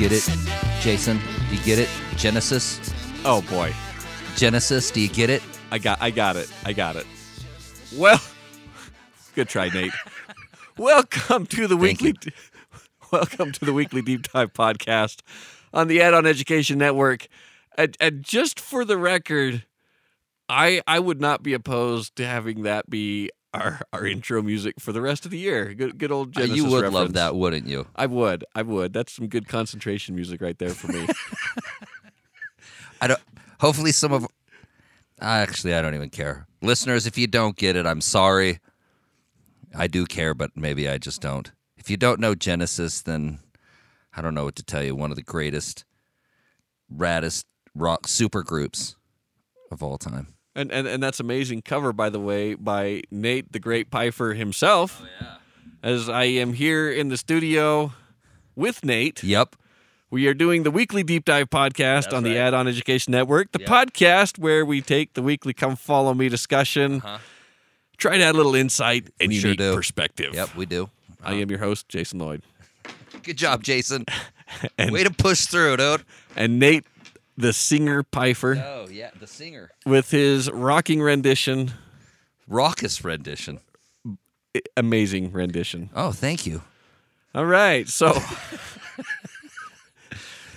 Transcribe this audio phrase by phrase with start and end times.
[0.00, 0.26] get it,
[0.80, 1.20] Jason?
[1.50, 1.90] Do you get it?
[2.16, 2.80] Genesis?
[3.22, 3.70] Oh boy,
[4.34, 5.42] Genesis, do you get it?
[5.70, 6.50] I got I got it.
[6.64, 7.06] I got it.
[7.94, 8.18] Well,
[9.34, 9.92] good try, Nate.
[10.78, 12.32] welcome to the Thank weekly.
[13.12, 15.22] Welcome to the weekly deep dive podcast
[15.74, 17.26] on the Add On Education Network.
[17.76, 19.64] And, and just for the record,
[20.48, 24.92] I I would not be opposed to having that be our our intro music for
[24.92, 25.74] the rest of the year.
[25.74, 26.94] Good good old Uh, Genesis you would reference.
[26.94, 27.86] love that, wouldn't you?
[27.96, 28.44] I would.
[28.54, 28.92] I would.
[28.92, 31.06] That's some good concentration music right there for me.
[33.00, 33.20] I don't.
[33.60, 34.26] Hopefully, some of.
[35.20, 36.46] Actually, I don't even care.
[36.62, 38.58] Listeners, if you don't get it, I'm sorry.
[39.76, 41.50] I do care, but maybe I just don't.
[41.76, 43.38] If you don't know Genesis, then
[44.16, 44.94] I don't know what to tell you.
[44.96, 45.84] One of the greatest,
[46.94, 48.96] raddest rock super groups
[49.70, 50.28] of all time.
[50.54, 55.00] And, and and that's amazing cover, by the way, by Nate the Great Piper himself.
[55.02, 55.34] Oh yeah.
[55.82, 57.92] As I am here in the studio
[58.56, 59.56] with Nate, Yep.
[60.10, 62.38] we are doing the weekly deep dive podcast That's on the right.
[62.38, 63.68] Add On Education Network, the Yep.
[63.68, 67.18] podcast where we take the weekly "Come Follow Me" discussion, Uh-huh.
[67.96, 69.74] try to add a little insight and We unique do.
[69.74, 70.34] perspective.
[70.34, 70.90] Yep, we do.
[71.22, 72.42] I am your host, Jason Lloyd,
[73.22, 74.04] Good job, Jason.
[74.78, 76.02] And- Way to push through, dude.
[76.34, 76.84] and Nate,
[77.40, 79.70] the singer Piper, Oh, yeah, the singer.
[79.86, 81.72] with his rocking rendition,
[82.48, 83.60] Raucous rendition.
[84.76, 85.90] amazing rendition.
[85.94, 86.62] Oh, thank you.
[87.34, 88.12] All right, so.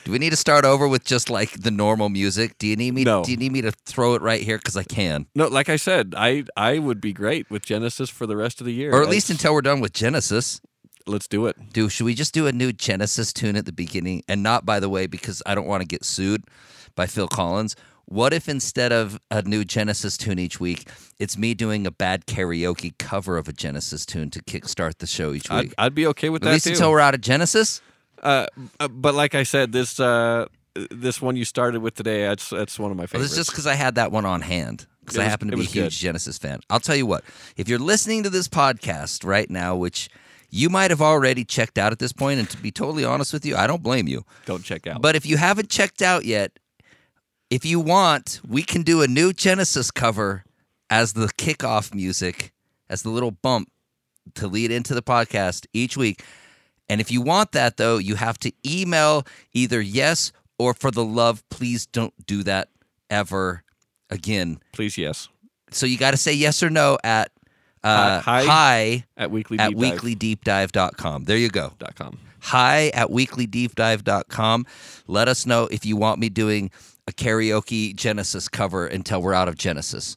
[0.05, 2.57] Do we need to start over with just like the normal music?
[2.57, 3.05] Do you need me?
[3.05, 3.23] No.
[3.23, 4.57] Do you need me to throw it right here?
[4.57, 8.27] Because I can, No, like I said, I I would be great with Genesis for
[8.27, 8.91] the rest of the year.
[8.93, 10.59] or at least until we're done with Genesis.
[11.07, 11.55] Let's do it.
[11.73, 14.23] Do should we just do a new Genesis tune at the beginning?
[14.27, 16.43] And not, by the way, because I don't want to get sued
[16.95, 17.75] by Phil Collins.
[18.05, 20.87] What if instead of a new Genesis tune each week,
[21.19, 25.33] it's me doing a bad karaoke cover of a Genesis tune to kickstart the show
[25.33, 25.73] each I'd, week?
[25.77, 26.71] I'd be okay with at that At least too.
[26.73, 27.81] until we're out of Genesis.
[28.21, 28.47] uh,
[28.79, 30.47] uh, but like I said, this uh,
[30.91, 33.31] this one you started with today, that's that's one of my Well, favorites.
[33.31, 35.65] it's just because I had that one on hand because I happen to be a
[35.65, 36.05] huge good.
[36.05, 36.59] Genesis fan.
[36.69, 37.23] I'll tell you what,
[37.57, 40.09] if you're listening to this podcast right now, which
[40.53, 43.43] you might have already checked out at this point, and to be totally honest with
[43.43, 44.23] you, I don't blame you.
[44.45, 45.01] Don't check out.
[45.01, 46.59] But if you haven't checked out yet,
[47.49, 50.43] if you want, we can do a new Genesis cover
[50.91, 52.53] as the kickoff music,
[52.87, 53.71] as the little bump
[54.35, 56.23] to lead into the podcast each week.
[56.87, 61.03] And if you want that, though, you have to email either yes or for the
[61.03, 62.69] love, please don't do that
[63.09, 63.63] ever
[64.11, 64.59] again.
[64.71, 65.29] please, yes,
[65.71, 67.31] So you got to say yes or no at
[67.83, 71.25] uh, Hi- hi at weekly at weeklydeepdive.com.
[71.25, 72.17] There you go Dot com.
[72.39, 74.65] hi at weeklydeepdive.com.
[75.07, 76.71] Let us know if you want me doing
[77.07, 80.15] a karaoke Genesis cover until we're out of Genesis.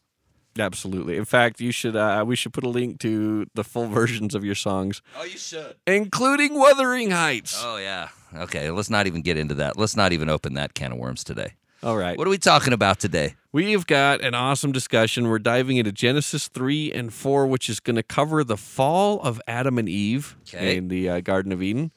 [0.58, 1.18] Absolutely.
[1.18, 4.42] In fact, you should uh, we should put a link to the full versions of
[4.44, 5.74] your songs, Oh, you should.
[5.86, 7.60] including Wuthering Heights.
[7.62, 8.08] Oh, yeah.
[8.34, 9.76] Okay, let's not even get into that.
[9.76, 11.54] Let's not even open that can of worms today.
[11.82, 12.16] All right.
[12.16, 13.34] What are we talking about today?
[13.56, 15.28] We've got an awesome discussion.
[15.28, 19.40] We're diving into Genesis 3 and 4, which is going to cover the fall of
[19.48, 20.76] Adam and Eve Okay.
[20.76, 21.90] in the uh, Garden of Eden.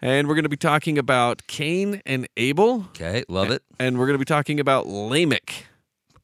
[0.00, 2.84] And we're going to be talking about Cain and Abel.
[2.90, 3.64] Okay, love it.
[3.80, 5.66] And we're going to be talking about Lamech.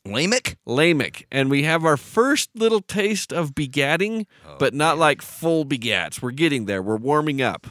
[0.04, 0.56] Lamech?
[0.64, 1.26] Lamech.
[1.32, 6.22] And we have our first little taste of begatting, Oh, but not like full begats.
[6.22, 6.80] We're getting there.
[6.80, 7.66] We're warming up.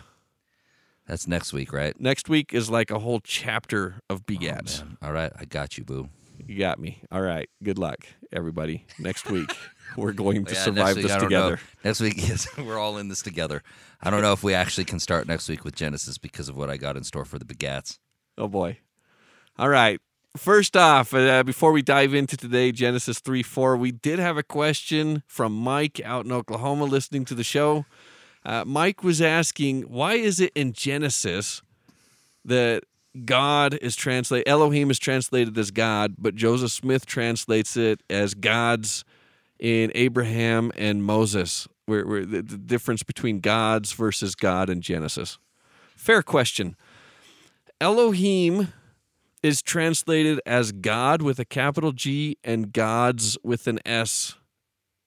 [1.08, 1.98] That's next week, right?
[1.98, 4.80] Next week is like a whole chapter of Oh, begats.
[4.84, 4.98] man.
[5.02, 6.10] All right, I got you, boo.
[6.46, 7.02] You got me.
[7.12, 7.50] All right.
[7.64, 8.86] Good luck, everybody.
[9.00, 9.50] Next week,
[9.98, 11.50] we're going to Yeah, survive week, this don't know.
[11.50, 11.60] together.
[11.84, 13.64] Next week, yes, we're all in this together.
[14.02, 16.70] I don't know if we actually can start next week with Genesis because of what
[16.70, 17.98] I got in store for the begats.
[18.38, 18.80] Oh boy.
[19.58, 20.00] All right.
[20.38, 24.44] First off, uh, before we dive into today, Genesis 3 4, we did have a
[24.44, 27.86] question from Mike out in Oklahoma listening to the show.
[28.46, 31.62] Uh, Mike was asking, why is it in Genesis
[32.44, 32.84] that
[33.24, 39.06] God is translated, Elohim is translated as God, but Joseph Smith translates it as God's
[39.60, 45.38] in Abraham and Moses, where, where the, the difference between gods versus God in Genesis?
[45.96, 46.76] Fair question.
[47.80, 48.70] Elohim
[49.42, 54.36] is translated as God with a capital G and gods with an S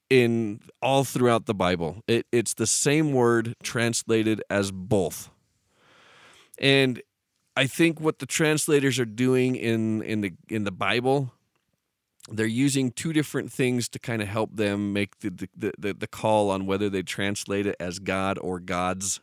[0.09, 2.01] in all throughout the Bible.
[2.07, 5.29] It, it's the same word translated as both.
[6.57, 7.01] And
[7.59, 11.33] I think what the translators are doing in, in the in the Bible,
[12.31, 16.07] they're using two different things to kind of help them make the the, the, the
[16.07, 19.19] call on whether they translate it as God or gods.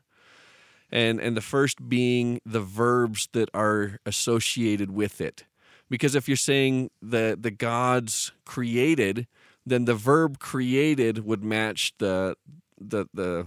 [0.90, 5.44] And and the first being the verbs that are associated with it.
[5.88, 9.26] Because if you're saying the the gods created
[9.64, 12.36] then the verb created would match the
[12.78, 13.46] the the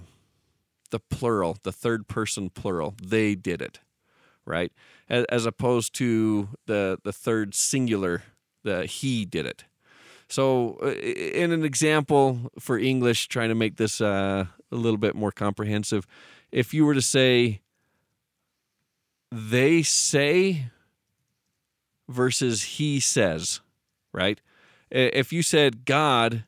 [0.89, 2.95] the plural the third person plural.
[2.99, 3.81] They did it
[4.49, 4.73] right?
[5.07, 8.23] As, as opposed to the the third singular,
[8.63, 9.63] the he did it.
[10.27, 15.15] So, uh, in an example for English, trying to make this uh, a little bit
[15.15, 16.05] more comprehensive,
[16.51, 17.61] if you were to say,
[19.31, 20.65] they say
[22.07, 23.61] versus he says,
[24.11, 24.41] right?
[24.91, 26.43] If you said God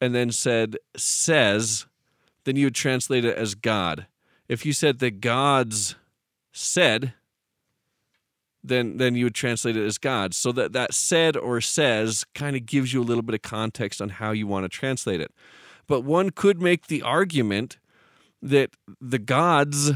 [0.00, 1.86] and then said says,
[2.44, 4.06] then you would translate it as God.
[4.48, 5.96] If you said the gods
[6.52, 7.14] said,
[8.68, 10.34] then then you would translate it as God.
[10.34, 14.00] So that that said or says kind of gives you a little bit of context
[14.00, 15.32] on how you want to translate it.
[15.86, 17.78] But one could make the argument
[18.42, 18.70] that
[19.00, 19.92] the gods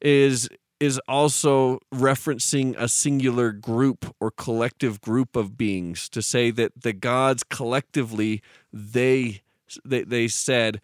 [0.00, 0.48] is
[0.80, 6.92] is also referencing a singular group or collective group of beings to say that the
[6.92, 9.42] gods collectively they
[9.84, 10.80] they, they said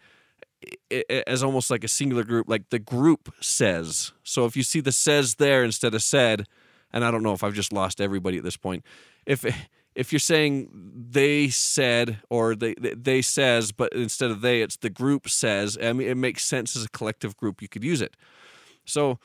[1.27, 4.91] as almost like a singular group like the group says so if you see the
[4.91, 6.45] says there instead of said
[6.95, 8.83] and i don't know if i've just lost everybody at this point.
[9.27, 9.45] If
[9.93, 10.69] if you're saying
[11.11, 15.93] they said or they they says but instead of they it's the group says i
[15.93, 18.15] mean it makes sense as a collective group you could use it.
[18.85, 19.19] So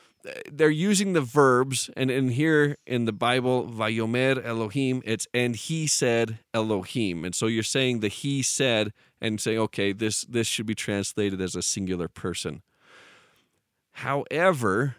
[0.51, 5.87] they're using the verbs, and in here in the Bible, Vayomer Elohim, it's and he
[5.87, 10.67] said Elohim, and so you're saying the he said and saying, okay, this this should
[10.67, 12.63] be translated as a singular person.
[13.93, 14.97] However,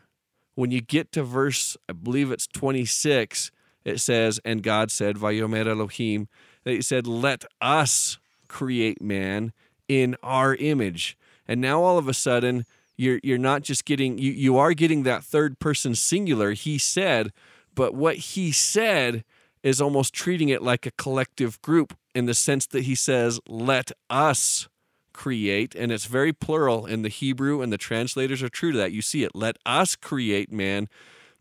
[0.56, 3.52] when you get to verse, I believe it's 26,
[3.84, 6.28] it says, and God said, Vayomer Elohim,
[6.66, 9.54] it said, let us create man
[9.88, 11.18] in our image.
[11.48, 12.66] And now all of a sudden,
[13.02, 17.32] you're you're not just getting you you are getting that third person singular he said
[17.74, 19.24] but what he said
[19.64, 23.92] is almost treating it like a collective group in the sense that he says let
[24.10, 24.68] us
[25.14, 28.92] create and it's very plural in the hebrew and the translators are true to that
[28.92, 30.88] you see it let us create man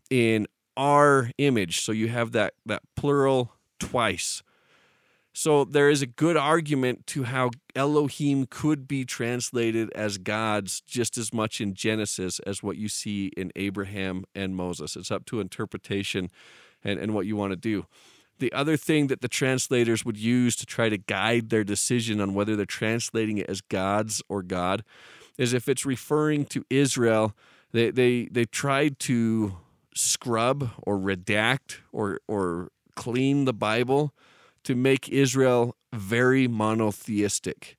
[0.09, 4.43] in our image so you have that that plural twice
[5.33, 11.17] so there is a good argument to how Elohim could be translated as gods just
[11.17, 14.97] as much in Genesis as what you see in Abraham and Moses.
[14.97, 16.29] It's up to interpretation
[16.83, 17.85] and, and what you want to do.
[18.41, 22.33] The other thing that the translators would use to try to guide their decision on
[22.33, 24.83] whether they're translating it as gods or God
[25.37, 27.35] is if it's referring to Israel,
[27.71, 29.57] they, they, they tried to
[29.93, 34.11] scrub or redact or, or clean the Bible
[34.63, 37.77] to make Israel very monotheistic.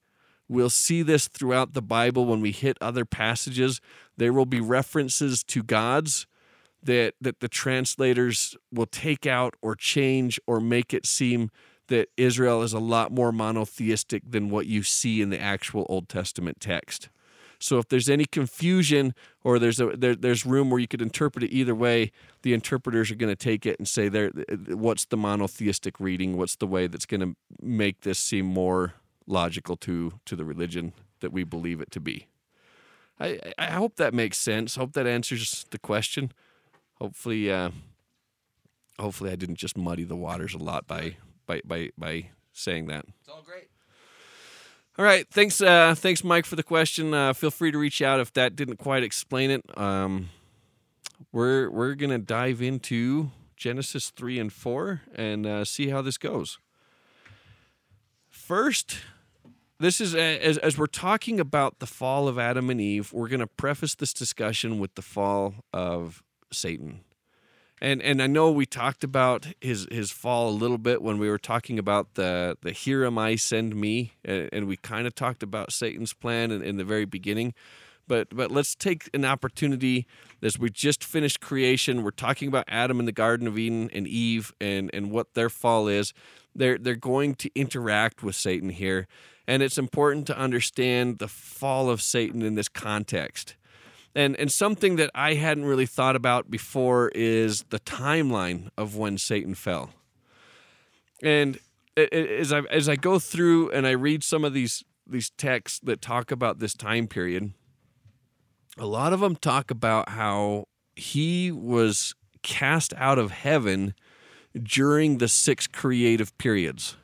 [0.48, 3.80] We'll see this throughout the Bible when we hit other passages.
[4.16, 6.28] There will be references to gods
[6.82, 11.50] that, that the translators will take out or change or make it seem
[11.88, 16.08] that Israel is a lot more monotheistic than what you see in the actual Old
[16.08, 17.08] Testament text.
[17.62, 19.14] So if there's any confusion
[19.44, 22.11] or there's a there, there's room where you could interpret it either way,
[22.43, 24.31] the interpreters are going to take it and say there
[24.69, 28.94] what's the monotheistic reading, what's the way that's going to make this seem more
[29.26, 32.27] logical to to the religion that we believe it to be.
[33.20, 34.74] I I hope that makes sense.
[34.74, 36.32] Hope that answers the question.
[37.02, 37.70] Hopefully uh
[38.96, 41.16] hopefully I didn't just muddy the waters a lot by
[41.46, 43.06] by by by saying that.
[43.20, 43.68] It's all great.
[44.96, 47.12] All right, thanks, uh, thanks, Mike, for the question.
[47.12, 49.64] Uh, feel free to reach out if that didn't quite explain it.
[49.76, 50.28] Um,
[51.32, 56.58] we're we're gonna dive into Genesis three and four and uh, see how this goes.
[58.30, 58.98] First,
[59.80, 63.12] this is as as we're talking about the fall of Adam and Eve.
[63.12, 66.22] We're gonna preface this discussion with the fall of
[66.54, 67.00] Satan.
[67.82, 71.28] And and I know we talked about his his fall a little bit when we
[71.28, 75.16] were talking about the the here am I send me and, and we kind of
[75.16, 77.54] talked about Satan's plan in, in, the very beginning.
[78.06, 80.06] But but let's take an opportunity
[80.40, 84.06] as we just finished creation we're talking about Adam in the garden of Eden and
[84.06, 86.14] Eve and and what their fall is.
[86.54, 89.08] They're they're going to interact with Satan here
[89.48, 93.56] and it's important to understand the fall of Satan in this context
[94.14, 99.19] and and something that I hadn't really thought about before is the timeline of when
[99.19, 99.90] Satan fell.
[101.22, 101.58] And
[101.96, 106.00] as I as I go through and I read some of these these texts that
[106.00, 107.52] talk about this time period,
[108.78, 113.94] a lot of them talk about how he was cast out of heaven
[114.62, 116.96] during the six creative periods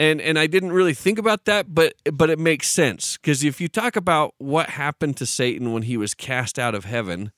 [0.00, 3.60] and and I didn't really think about that, but but it makes sense because if
[3.60, 7.32] you talk about what happened to Satan when he was cast out of heaven,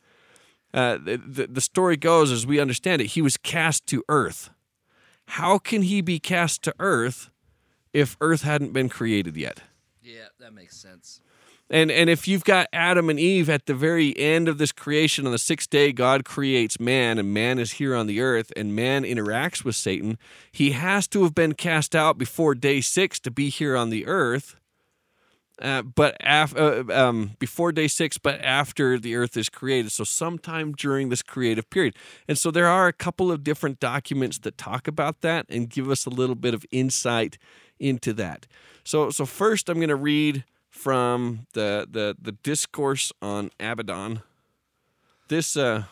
[0.73, 4.50] uh, the the story goes as we understand it, he was cast to earth.
[5.26, 7.31] How can he be cast to earth
[7.92, 9.61] if earth hadn't been created yet?
[10.00, 11.21] Yeah, that makes sense.
[11.73, 15.25] And and if you've got Adam and Eve at the very end of this creation
[15.25, 18.76] on the sixth day, God creates man, and man is here on the earth, and
[18.76, 20.19] man interacts with Satan.
[20.52, 24.07] He has to have been cast out before day six to be here on the
[24.07, 24.57] earth.
[25.61, 29.93] Uh, but af- uh, um, before day six, but after the earth is created.
[29.93, 31.95] So, sometime during this creative period.
[32.26, 35.88] And so, there are a couple of different documents that talk about that and give
[35.88, 37.38] us a little bit of insight
[37.79, 38.47] into that.
[38.85, 44.23] So, so first, I'm going to read from the, the, the discourse on Abaddon.
[45.29, 45.85] This, uh,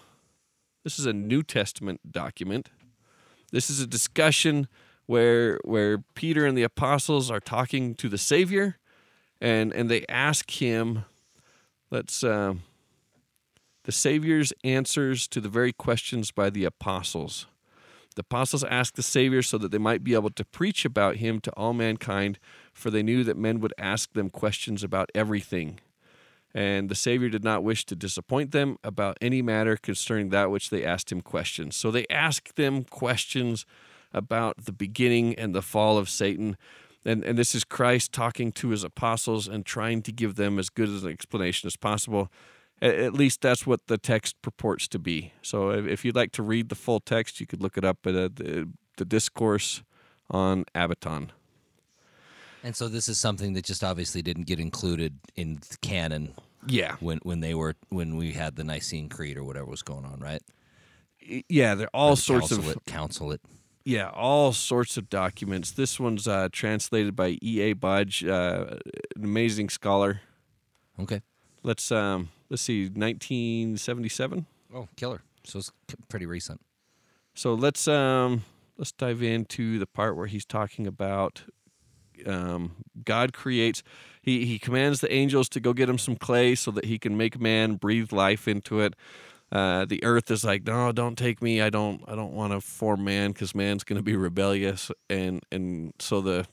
[0.83, 2.71] this is a New Testament document.
[3.53, 4.67] This is a discussion
[5.07, 8.77] where, where Peter and the apostles are talking to the Savior
[9.41, 11.05] and and they ask him
[11.91, 12.55] let's uh,
[13.85, 17.47] the savior's answers to the very questions by the apostles
[18.17, 21.41] the apostles asked the savior so that they might be able to preach about him
[21.41, 22.39] to all mankind
[22.73, 25.81] for they knew that men would ask them questions about everything
[26.53, 30.71] and the savior did not wish to disappoint them about any matter concerning that which
[30.71, 33.65] they asked him questions so they asked them questions
[34.13, 36.57] about the beginning and the fall of satan
[37.05, 40.69] and and this is Christ talking to his apostles and trying to give them as
[40.69, 42.31] good as an explanation as possible.
[42.83, 45.35] At, least that's what the text purports to be.
[45.43, 48.15] So if you'd like to read the full text, you could look it up at
[48.15, 49.83] uh, the, the discourse
[50.31, 51.33] on Abaddon.
[52.63, 56.35] And so this is something that just obviously didn't get included in the canon.
[56.67, 56.97] Yeah.
[57.01, 60.21] When when they were when we had the Nicene Creed or whatever was going on,
[60.21, 60.43] right?
[61.49, 63.41] Yeah, there are all sorts of it, council it.
[63.85, 65.71] Yeah, all sorts of documents.
[65.73, 67.61] This one's uh, translated by E.
[67.61, 67.73] A.
[67.73, 68.77] Budge, uh,
[69.17, 70.21] an amazing scholar.
[70.99, 71.23] Okay.
[71.63, 74.47] Let's um, let's see, 1977.
[74.75, 75.23] Oh, killer!
[75.45, 75.73] So it's
[76.09, 76.61] pretty recent.
[77.35, 78.45] So let's um,
[78.77, 81.45] let's dive into the part where he's talking about
[82.27, 82.73] um,
[83.05, 83.83] God creates.
[84.23, 87.17] He he commands the angels to go get him some clay so that he can
[87.17, 88.95] make man, breathe life into it
[89.53, 91.61] uh, the earth is like, no, don't take me.
[91.61, 95.43] I don't, I don't want to form man because man's going to be rebellious, and
[95.51, 96.47] and so the,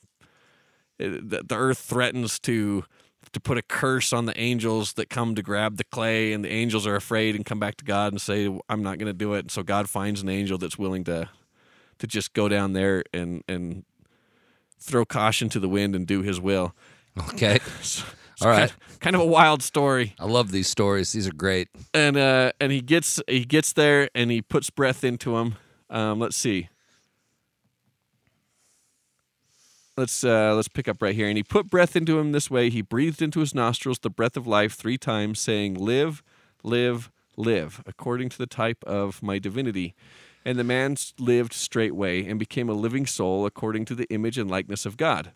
[0.98, 2.84] the the earth threatens to
[3.32, 6.50] to put a curse on the angels that come to grab the clay, and the
[6.50, 9.34] angels are afraid and come back to God and say, I'm not going to do
[9.34, 9.40] it.
[9.40, 11.28] And so God finds an angel that's willing to
[11.98, 13.84] to just go down there and and
[14.78, 16.74] throw caution to the wind and do His will.
[17.30, 17.58] Okay.
[17.82, 18.04] so,
[18.40, 18.70] all right.
[18.70, 20.14] Kind, kind of a wild story.
[20.18, 21.12] I love these stories.
[21.12, 21.68] These are great.
[21.92, 25.56] And uh, and he gets he gets there and he puts breath into him.
[25.90, 26.68] Um, let's see.
[29.96, 31.26] Let's uh, let's pick up right here.
[31.26, 32.70] And he put breath into him this way.
[32.70, 36.22] He breathed into his nostrils the breath of life three times, saying, "Live,
[36.62, 39.96] live, live, according to the type of my divinity."
[40.48, 44.50] And the man lived straightway and became a living soul according to the image and
[44.50, 45.32] likeness of God.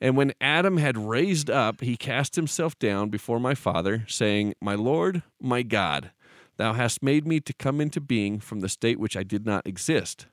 [0.00, 4.76] And when Adam had raised up, he cast himself down before my father, saying, My
[4.76, 6.12] Lord, my God,
[6.58, 9.66] thou hast made me to come into being from the state which I did not
[9.66, 10.26] exist.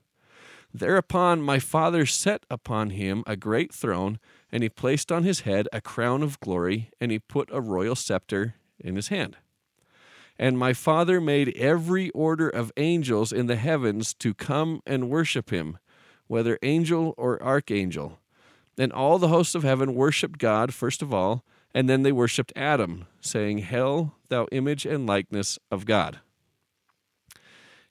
[0.71, 4.19] Thereupon my father set upon him a great throne,
[4.51, 7.95] and he placed on his head a crown of glory, and he put a royal
[7.95, 9.37] scepter in his hand.
[10.37, 15.51] And my father made every order of angels in the heavens to come and worship
[15.51, 15.77] him,
[16.27, 18.19] whether angel or archangel.
[18.77, 22.53] And all the hosts of heaven worshipped God first of all, and then they worshipped
[22.55, 26.19] Adam, saying, Hail, thou image and likeness of God.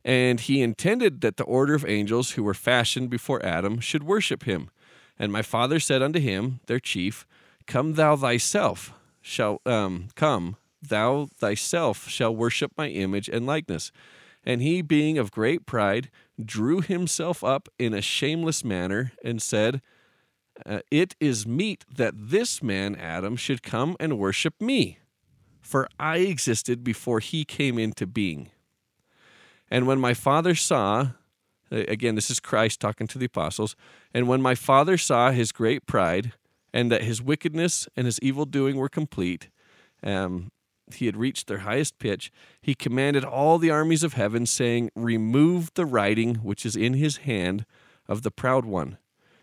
[0.04, 4.44] And he intended that the order of angels who were fashioned before Adam should worship
[4.44, 4.70] him.
[5.18, 7.26] And my father said unto him, their chief,
[7.66, 13.92] Come thou thyself, shall um, come, thou thyself shall worship my image and likeness.
[14.44, 16.10] And he, being of great pride,
[16.44, 19.80] drew himself up in a shameless manner, and said,
[20.66, 24.98] uh, it is meet that this man, Adam, should come and worship me,
[25.60, 28.50] for I existed before he came into being.
[29.70, 31.12] And when my father saw,
[31.70, 33.76] again, this is Christ talking to the apostles,
[34.12, 36.32] and when my father saw his great pride,
[36.74, 39.48] and that his wickedness and his evil doing were complete,
[40.02, 40.50] um,
[40.96, 45.72] he had reached their highest pitch, he commanded all the armies of heaven, saying, Remove
[45.74, 47.64] the writing which is in his hand
[48.08, 48.98] of the proud one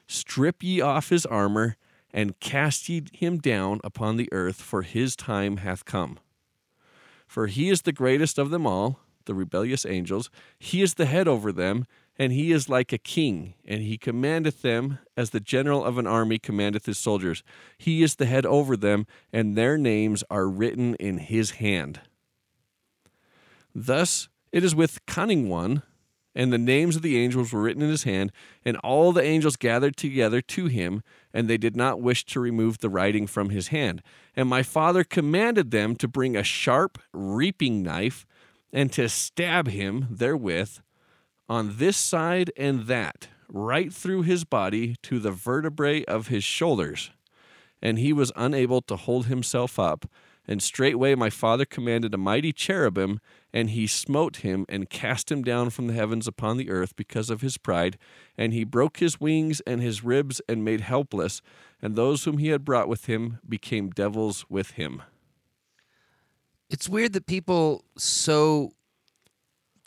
[0.07, 1.77] Strip ye off his armor,
[2.11, 6.17] and cast ye him down upon the earth, for his time hath come.
[7.27, 10.31] For he is the greatest of them all, the rebellious angels.
[10.57, 11.85] He is the head over them,
[12.19, 16.05] and he is like a king, and he commandeth them as the general of an
[16.05, 17.41] army commandeth his soldiers.
[17.77, 22.01] He is the head over them, and their names are written in his hand.
[23.73, 25.83] Thus it is with cunning one
[26.35, 28.31] and the names of the angels were written in his hand,
[28.63, 31.01] and all the angels gathered together to him,
[31.33, 34.01] and they did not wish to remove the writing from his hand.
[34.35, 38.25] And my father commanded them to bring a sharp reaping knife,
[38.71, 40.77] and to stab him therewith
[41.49, 47.09] on this side and that, right through his body to the vertebrae of his shoulders.
[47.81, 50.05] And he was unable to hold himself up.
[50.47, 53.19] And straightway my father commanded a mighty cherubim,
[53.53, 57.29] and he smote him and cast him down from the heavens upon the earth because
[57.29, 57.97] of his pride.
[58.37, 61.41] And he broke his wings and his ribs and made helpless.
[61.81, 65.03] And those whom he had brought with him became devils with him.
[66.69, 68.71] It's weird that people so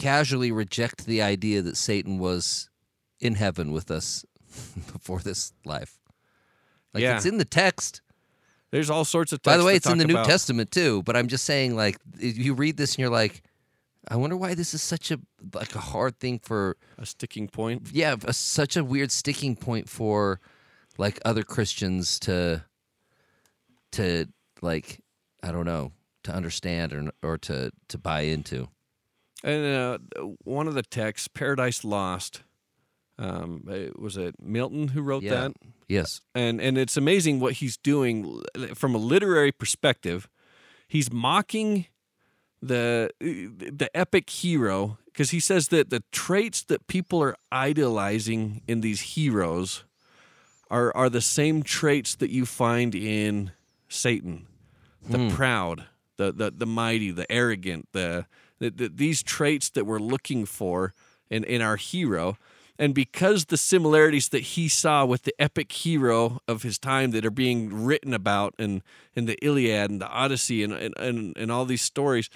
[0.03, 2.69] casually reject the idea that Satan was
[3.21, 4.25] in heaven with us
[4.93, 5.99] before this life.
[6.93, 7.17] Like Yeah.
[7.17, 8.03] it's in the text.
[8.71, 11.03] There's all sorts of By the way, it's in the talk New Testament too.
[11.03, 13.43] But I'm just saying, like, you read this and you're like,
[14.09, 15.19] I wonder why this is such a
[15.55, 17.91] like a hard thing for A sticking point.
[17.93, 20.41] yeah, a, such a weird sticking point for
[20.99, 22.65] like other Christians to
[23.93, 24.27] to
[24.63, 25.01] like
[25.43, 25.93] I don't know
[26.25, 28.69] to understand or or to to buy into.
[29.45, 29.99] And uh,
[30.45, 32.43] one of the texts, Paradise Lost,
[33.19, 33.63] um,
[33.99, 35.49] was it Milton who wrote Yeah.
[35.49, 35.53] that?
[35.89, 36.21] Yes.
[36.35, 38.43] and and it's amazing what he's doing
[38.75, 40.27] from a literary perspective.
[40.89, 41.87] He's mocking
[42.63, 48.81] the the epic hero because he says that the traits that people are idolizing in
[48.81, 49.85] these heroes
[50.71, 53.51] are are the same traits that you find in
[53.89, 54.47] Satan,
[55.07, 55.85] the proud,
[56.17, 58.25] the, the the mighty, the arrogant, the,
[58.63, 60.95] the, the these traits that we're looking for
[61.29, 62.37] in in our hero.
[62.79, 67.25] And because the similarities that he saw with the epic hero of his time that
[67.25, 68.83] are being written about in,
[69.15, 72.31] in the Iliad and the Odyssey and, and, and, and all these stories,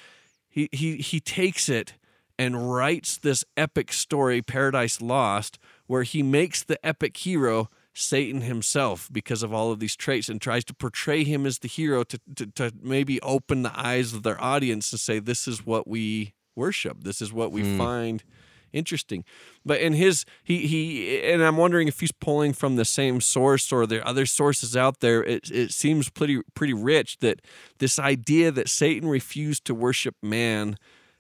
[0.49, 1.95] he, he, he takes it
[2.39, 9.09] and writes this epic story, Paradise Lost, where he makes the epic hero Satan himself
[9.11, 12.21] because of all of these traits and tries to portray him as the hero to,
[12.35, 16.35] to, to maybe open the eyes of their audience to say, this is what we
[16.55, 17.79] worship, this is what we hmm.
[17.79, 18.25] find
[18.73, 19.25] interesting.
[19.65, 23.73] But in his he he and I'm wondering if he's pulling from the same source
[23.73, 25.25] or there are other sources out there.
[25.25, 27.41] It it seems pretty pretty rich that
[27.79, 30.77] this idea that Satan refused to worship man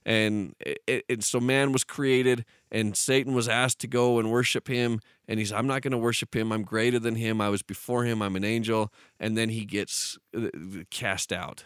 [0.06, 4.68] and it, and so man was created and Satan was asked to go and worship
[4.68, 6.52] him and he's I'm not going to worship him.
[6.52, 7.40] I'm greater than him.
[7.40, 8.22] I was before him.
[8.22, 10.48] I'm an angel and then he gets uh,
[10.90, 11.64] cast out.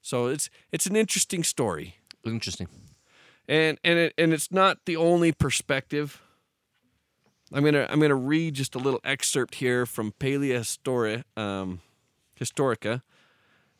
[0.00, 2.68] So it's it's an interesting story Interesting.
[3.46, 6.22] and and it, and it's not the only perspective.
[7.52, 11.80] I'm gonna I'm gonna read just a little excerpt here from Palea Histori- um,
[12.40, 13.02] Historica,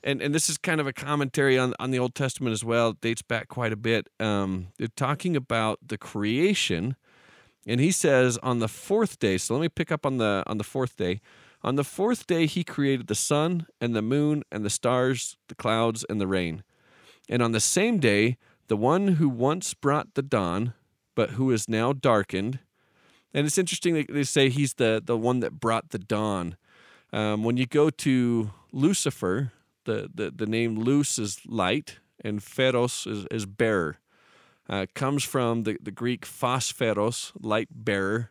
[0.03, 2.91] and and this is kind of a commentary on on the Old Testament as well.
[2.91, 4.09] It dates back quite a bit.
[4.19, 6.97] Um, they're talking about the creation,
[7.67, 9.39] and he says on the fourth day.
[9.39, 11.21] So let me pick up on the on the fourth day.
[11.63, 15.55] On the fourth day, he created the sun and the moon and the stars, the
[15.55, 16.63] clouds and the rain.
[17.29, 20.73] And on the same day, the one who once brought the dawn,
[21.15, 22.61] but who is now darkened.
[23.35, 26.57] And it's interesting that they say he's the, the one that brought the dawn.
[27.13, 29.53] Um, when you go to Lucifer,
[29.91, 33.99] the, the, the name Luz is light and Pharos is, is bearer.
[34.69, 38.31] Uh, comes from the, the Greek phosphoros, light bearer.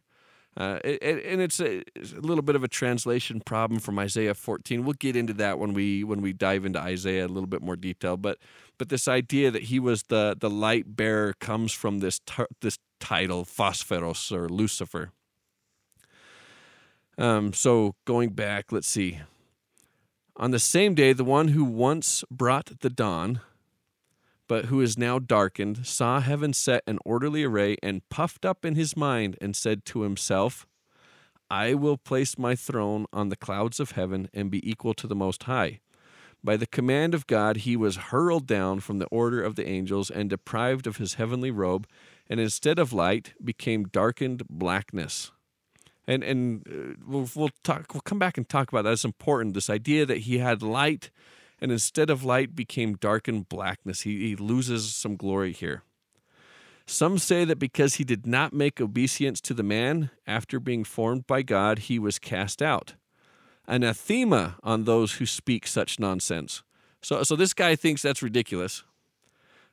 [0.55, 4.33] Uh, it, and it's a, it's a little bit of a translation problem from Isaiah
[4.33, 4.83] 14.
[4.83, 7.75] We'll get into that when we when we dive into Isaiah a little bit more
[7.75, 8.17] detail.
[8.17, 8.39] But
[8.77, 12.19] but this idea that he was the the light bearer comes from this
[12.61, 15.11] this title Phosphoros or Lucifer.
[17.17, 19.19] Um, so going back, let's see.
[20.39, 23.41] On the same day, the one who once brought the dawn,
[24.47, 28.75] but who is now darkened, saw heaven set in orderly array, and puffed up in
[28.75, 30.65] his mind, and said to himself,
[31.51, 35.15] I will place my throne on the clouds of heaven and be equal to the
[35.15, 35.81] Most High.
[36.41, 40.09] By the command of God, he was hurled down from the order of the angels
[40.09, 41.85] and deprived of his heavenly robe,
[42.29, 45.31] and instead of light, became darkened blackness.
[46.09, 47.93] And and uh, we'll, we'll talk.
[47.93, 48.93] We'll come back and talk about that.
[48.93, 49.53] It's important.
[49.53, 51.11] This idea that he had light,
[51.61, 54.01] and instead of light, became darkened blackness.
[54.01, 55.83] He, he loses some glory here.
[56.87, 61.27] Some say that because he did not make obeisance to the man after being formed
[61.27, 62.95] by God, he was cast out.
[63.67, 66.63] Anathema on those who speak such nonsense.
[67.03, 68.83] So, so this guy thinks that's ridiculous.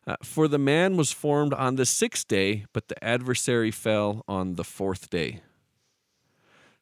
[0.07, 4.57] Uh, for the man was formed on the sixth day, but the adversary fell on
[4.57, 5.41] the fourth day.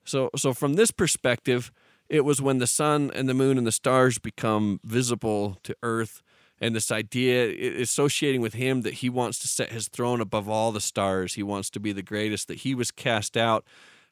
[0.04, 1.72] So, so from this perspective,
[2.08, 6.22] it was when the sun and the moon and the stars become visible to earth
[6.60, 10.72] and this idea associating with him that he wants to set his throne above all
[10.72, 11.34] the stars.
[11.34, 12.48] He wants to be the greatest.
[12.48, 13.66] That he was cast out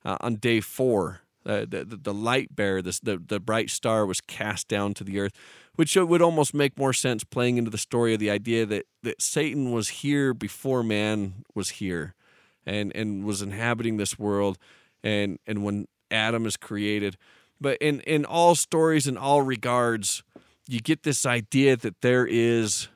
[0.05, 1.21] uh, on day four.
[1.45, 5.19] Uh, the, the the light bearer, the the bright star, was cast down to the
[5.19, 5.33] earth,
[5.75, 9.21] which would almost make more sense playing into the story of the idea that that
[9.21, 12.15] Satan was here before man was here,
[12.65, 14.57] and and was inhabiting this world,
[15.03, 17.17] and and when Adam is created,
[17.61, 20.23] but in in all stories in all regards,
[20.67, 22.89] you get this idea that there is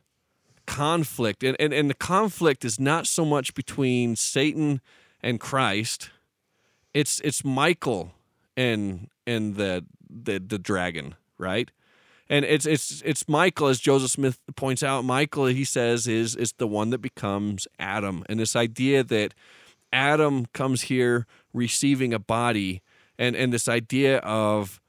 [0.67, 4.81] conflict, and and, and the conflict is not so much between Satan
[5.23, 6.11] and Christ
[6.97, 8.13] it's it's Michael
[8.57, 11.71] and and the the the dragon, right?
[12.31, 15.05] And it's it's it's Michael, as Joseph Smith points out.
[15.05, 19.35] Michael, he says, is is the one that becomes Adam, and this idea that
[19.93, 22.83] Adam comes here receiving a body,
[23.19, 24.81] and and this idea of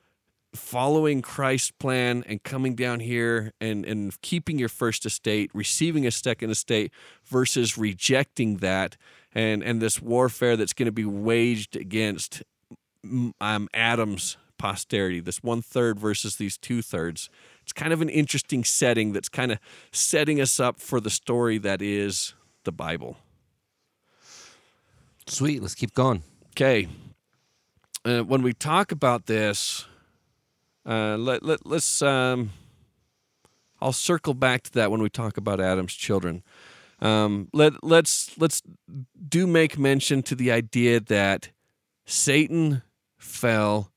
[0.54, 6.12] following Christ's plan and coming down here and and keeping your first estate, receiving a
[6.12, 6.92] second estate,
[7.26, 8.98] versus rejecting that
[9.34, 12.44] and and this warfare that's going to be waged against
[13.40, 17.30] um, Adam's posterity, this one third versus these two thirds.
[17.62, 19.60] It's kind of an interesting setting that's kind of
[19.92, 23.18] setting us up for the story that is the Bible.
[25.28, 25.62] Sweet.
[25.62, 26.24] Let's keep going.
[26.58, 26.88] Okay.
[28.04, 29.86] Uh, when we talk about this,
[30.88, 32.50] uh, let, let, let's, um,
[33.80, 36.42] I'll circle back to that when we talk about Adam's children.
[37.00, 38.64] Um, let, let's, let's
[39.30, 41.52] do make mention to the idea that
[42.08, 42.82] Satan
[43.20, 43.92] fell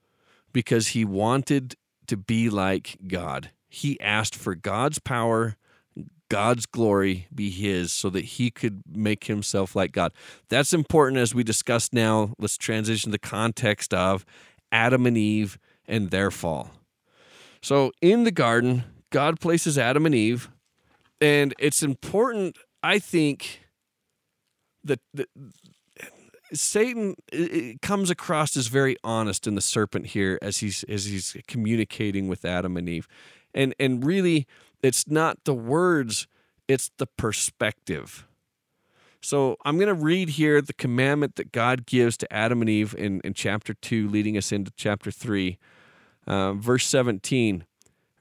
[0.53, 1.77] because he wanted
[2.09, 3.53] to be like God.
[3.71, 5.57] He asked for God's power,
[6.31, 10.13] God's glory be his so that he could make himself like God.
[10.49, 12.35] That's important as we discuss now.
[12.39, 14.25] Let's transition the context of
[14.73, 16.71] Adam and Eve and their fall.
[17.63, 20.49] So in the garden, God places Adam and Eve,
[21.21, 23.61] and it's important, I think,
[24.85, 25.29] that, that
[26.53, 27.17] Satan
[27.83, 32.45] comes across as very honest in the serpent here as he's as he's communicating with
[32.45, 33.07] Adam and Eve.
[33.53, 34.47] And and really
[34.83, 36.27] it's not the words,
[36.69, 38.27] it's the perspective.
[39.23, 42.95] So I'm going to read here the commandment that God gives to Adam and Eve
[42.97, 45.59] in, in chapter 2, leading us into chapter 3,
[46.27, 47.65] uh, verse 17.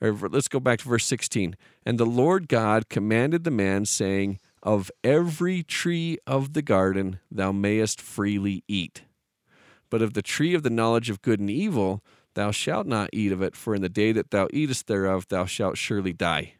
[0.01, 1.55] Or let's go back to verse 16.
[1.85, 7.53] And the Lord God commanded the man, saying, Of every tree of the garden thou
[7.53, 9.03] mayest freely eat.
[9.89, 12.03] But of the tree of the knowledge of good and evil
[12.35, 15.45] thou shalt not eat of it, for in the day that thou eatest thereof thou
[15.45, 16.53] shalt surely die.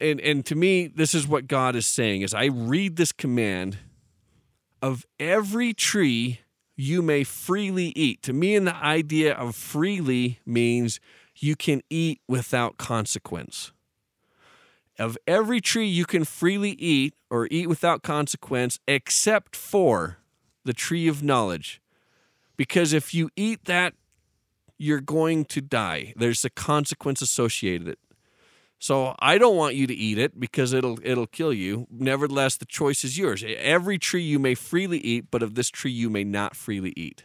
[0.00, 3.78] And and to me this is what god is saying as i read this command
[4.82, 6.40] of every tree
[6.76, 8.22] you may freely eat.
[8.22, 11.00] To me and the idea of freely means
[11.36, 13.72] you can eat without consequence.
[14.98, 20.18] Of every tree you can freely eat or eat without consequence except for
[20.64, 21.80] the tree of knowledge.
[22.56, 23.94] Because if you eat that
[24.82, 27.98] you're going to die there's a consequence associated it.
[28.78, 31.86] so I don't want you to eat it because it'll it'll kill you.
[31.90, 33.44] Nevertheless, the choice is yours.
[33.46, 37.24] Every tree you may freely eat, but of this tree you may not freely eat.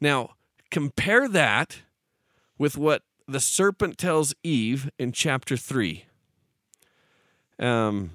[0.00, 0.30] Now,
[0.70, 1.82] compare that
[2.58, 6.04] with what the serpent tells Eve in chapter 3.
[7.58, 8.12] Um,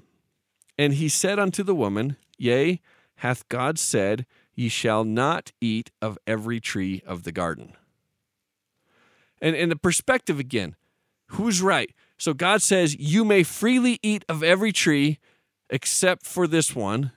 [0.77, 2.79] and he said unto the woman, Yea,
[3.15, 7.73] hath God said, Ye shall not eat of every tree of the garden.
[9.41, 10.75] And in the perspective again,
[11.27, 11.91] who's right?
[12.17, 15.17] So God says, You may freely eat of every tree
[15.69, 17.11] except for this one,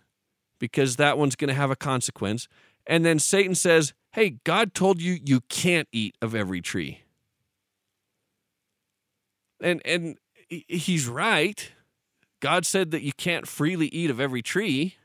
[0.58, 2.48] because that one's going to have a consequence.
[2.86, 7.00] And then Satan says, Hey, God told you you can't eat of every tree.
[9.60, 11.70] And and he's right.
[12.40, 14.96] God said that you can't freely eat of every tree.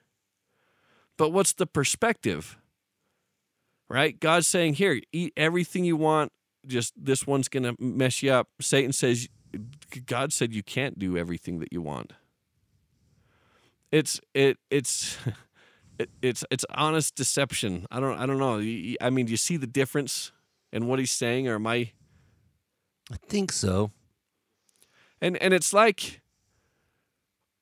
[1.17, 2.57] But what's the perspective?
[3.89, 4.19] Right?
[4.19, 6.31] God's saying, Here, eat everything you want.
[6.65, 8.49] Just this one's going to mess you up.
[8.59, 9.27] Satan says,
[10.05, 12.13] God said you can't do everything that you want.
[13.91, 15.17] It's it it's
[15.99, 17.85] it, it's it's honest deception.
[17.91, 18.59] I don't I don't know.
[19.01, 20.31] I mean, do you see the difference
[20.71, 21.91] in what he's saying, or am I?
[23.11, 23.91] I think so.
[25.21, 26.21] And and it's like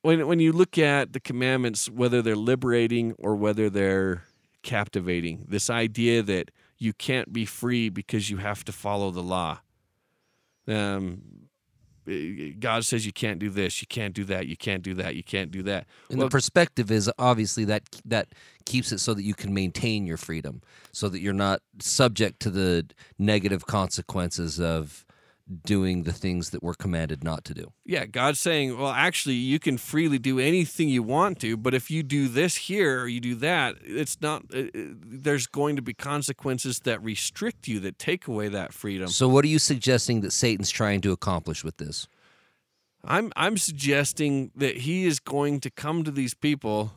[0.01, 4.23] when when you look at the commandments, whether they're liberating or whether they're
[4.63, 9.59] captivating, this idea that you can't be free because you have to follow the law.
[10.67, 11.21] Um,
[12.59, 15.23] God says you can't do this, you can't do that, you can't do that, you
[15.23, 15.87] can't do that.
[16.09, 18.29] And Well- the perspective is obviously that that
[18.65, 20.61] keeps it so that you can maintain your freedom,
[20.91, 22.85] so that you're not subject to the
[23.17, 25.05] negative consequences of
[25.65, 27.71] doing the things that we're commanded not to do.
[27.85, 31.89] Yeah, God's saying, well, actually, you can freely do anything you want to, but if
[31.89, 35.81] you do this here or you do that, it's not, uh, uh, there's going to
[35.81, 39.07] be consequences that restrict you, that take away that freedom.
[39.07, 42.07] So, what are you suggesting that Satan's trying to accomplish with this?
[43.03, 46.91] I'm, I'm suggesting that he is going to come to these people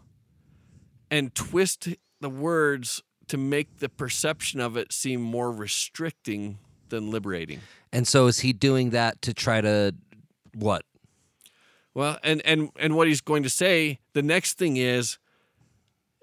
[1.11, 1.89] and twist
[2.21, 6.59] the words to make the perception of it seem more restricting
[6.89, 7.61] than liberating.
[7.93, 9.95] And so, is he doing that to try to
[10.55, 10.85] what?
[11.95, 15.19] Well, and and and what he's going to say, the next thing is,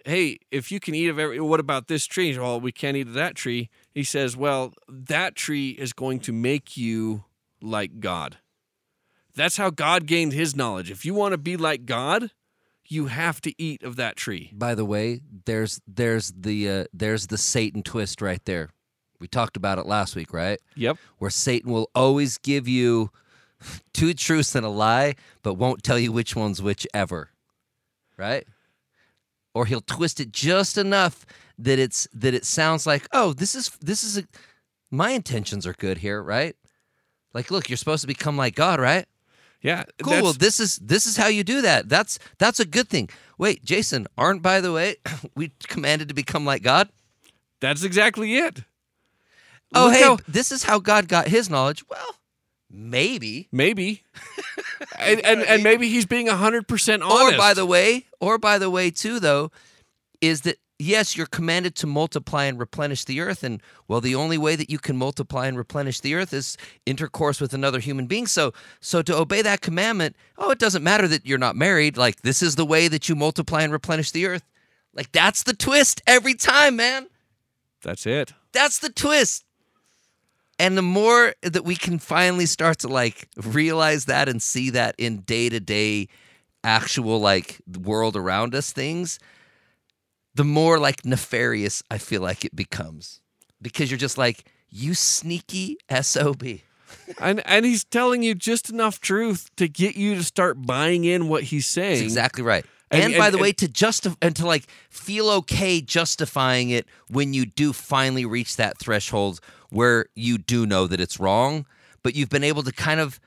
[0.05, 2.37] hey, if you can eat of every, what about this tree?
[2.37, 3.69] Well, we can't eat of that tree.
[3.93, 7.25] He says, well, that tree is going to make you
[7.61, 8.37] like God.
[9.35, 10.89] That's how God gained his knowledge.
[10.89, 12.31] If you want to be like God,
[12.87, 14.51] you have to eat of that tree.
[14.53, 18.69] By the way, there's there's the uh, there's the Satan twist right there.
[19.19, 20.59] We talked about it last week, right?
[20.75, 20.97] Yep.
[21.17, 23.11] Where Satan will always give you
[23.93, 27.29] two truths and a lie, but won't tell you which one's which ever.
[28.15, 28.45] Right?
[29.53, 31.25] Or he'll twist it just enough
[31.57, 34.23] that it's that it sounds like, "Oh, this is this is a,
[34.91, 36.55] my intentions are good here, right?"
[37.33, 39.05] Like, look, you're supposed to become like God, right?
[39.61, 39.83] Yeah.
[40.03, 40.21] Cool.
[40.21, 41.89] Well, this is this is how you do that.
[41.89, 43.09] That's that's a good thing.
[43.37, 44.97] Wait, Jason, aren't by the way
[45.35, 46.89] we commanded to become like God?
[47.59, 48.59] that's exactly it.
[49.73, 51.83] Oh, hey, how- this is how God got His knowledge.
[51.89, 52.15] Well,
[52.69, 53.47] maybe.
[53.51, 54.03] maybe.
[54.99, 57.33] and, and and maybe he's being 100% honest.
[57.33, 59.51] Or by the way, or by the way, too, though,
[60.21, 64.37] is that yes, you're commanded to multiply and replenish the earth, and well, the only
[64.37, 68.27] way that you can multiply and replenish the earth is intercourse with another human being.
[68.27, 71.97] So, so to obey that commandment, oh, it doesn't matter that you're not married.
[71.97, 74.43] Like this is the way that you multiply and replenish the earth.
[74.93, 77.07] Like that's the twist every time, man.
[77.83, 78.33] That's it.
[78.53, 79.45] That's the twist.
[80.59, 84.95] And the more that we can finally start to like realize that and see that
[84.97, 86.07] in day to day
[86.63, 89.19] actual like world around us things,
[90.33, 93.21] the more like nefarious I feel like it becomes.
[93.61, 96.43] Because you're just like, you sneaky SOB.
[97.19, 101.27] and and he's telling you just enough truth to get you to start buying in
[101.27, 101.95] what he's saying.
[101.95, 102.65] That's exactly right.
[102.89, 106.87] And- And, by and- the way, to justify and to like feel okay justifying it
[107.09, 111.65] when you do finally reach that threshold where you do know that it's wrong,
[112.03, 113.19] but you've been able to kind of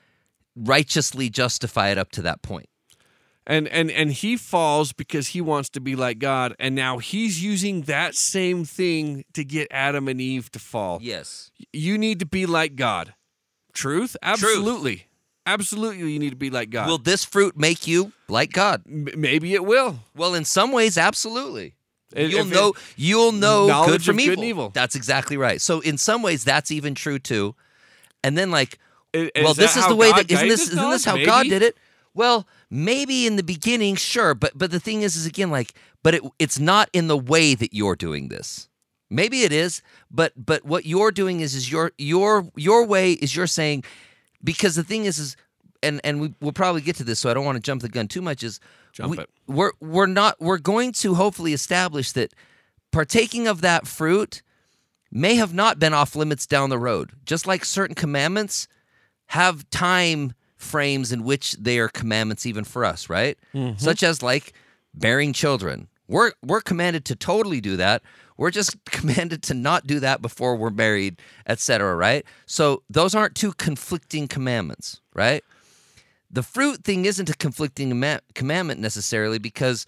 [0.57, 2.69] righteously justify it up to that point.
[3.47, 7.43] And and and he falls because he wants to be like God, and now he's
[7.43, 10.99] using that same thing to get Adam and Eve to fall.
[11.03, 11.51] Yes.
[11.73, 13.15] You need to be like God.
[13.73, 14.17] Truth?
[14.23, 15.07] Absolutely.
[15.47, 16.87] Absolutely you need to be like God.
[16.87, 18.83] Will this fruit make you like God?
[18.87, 20.01] M- maybe it will.
[20.15, 21.75] Well, in some ways, absolutely.
[22.17, 24.45] You'll if it- know you'll know good from good evil.
[24.45, 24.71] evil.
[24.71, 25.61] That's exactly right.
[25.61, 27.55] So in some ways, that's even true too.
[28.25, 28.79] And then like
[29.15, 31.17] well, is this is the way God that isn't this isn't this how?
[31.25, 31.77] God did it?
[32.15, 36.15] Well, maybe in the beginning, sure, but but the thing is, is again like, but
[36.15, 38.69] it it's not in the way that you're doing this.
[39.09, 43.35] Maybe it is, but but what you're doing is is your your your way is
[43.35, 43.85] you're saying
[44.43, 45.37] because the thing is is
[45.83, 47.89] and and we, we'll probably get to this, so I don't want to jump the
[47.89, 48.43] gun too much.
[48.43, 48.61] Is
[48.93, 49.31] Jump we, it.
[49.47, 52.35] We're we're not we're going to hopefully establish that
[52.93, 54.43] partaking of that fruit
[55.11, 57.13] may have not been off limits down the road.
[57.25, 58.69] Just like certain commandments
[59.27, 63.39] have time frames in which they are commandments even for us, right?
[63.55, 63.79] Mm-hmm.
[63.79, 64.53] Such as like
[64.95, 65.89] bearing children.
[66.09, 68.03] We're we're commanded to totally do that.
[68.37, 72.25] We're just commanded to not do that before we're married, etc., right?
[72.47, 75.45] So those aren't two conflicting commandments, right?
[76.31, 77.91] The fruit thing isn't a conflicting
[78.35, 79.87] commandment necessarily because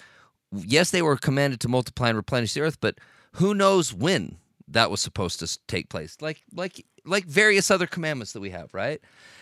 [0.52, 2.98] yes, they were commanded to multiply and replenish the earth, but
[3.34, 4.36] who knows when
[4.68, 6.16] that was supposed to take place?
[6.20, 9.00] Like like like various other commandments that we have, right?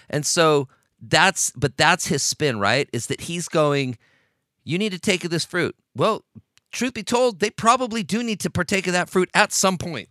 [0.09, 0.69] And so
[1.01, 2.89] that's but that's his spin, right?
[2.93, 3.99] Is that he's going
[4.65, 5.75] you need to take of this fruit.
[5.97, 6.25] Well,
[6.71, 10.09] truth be told, they probably do need to partake of that fruit at some point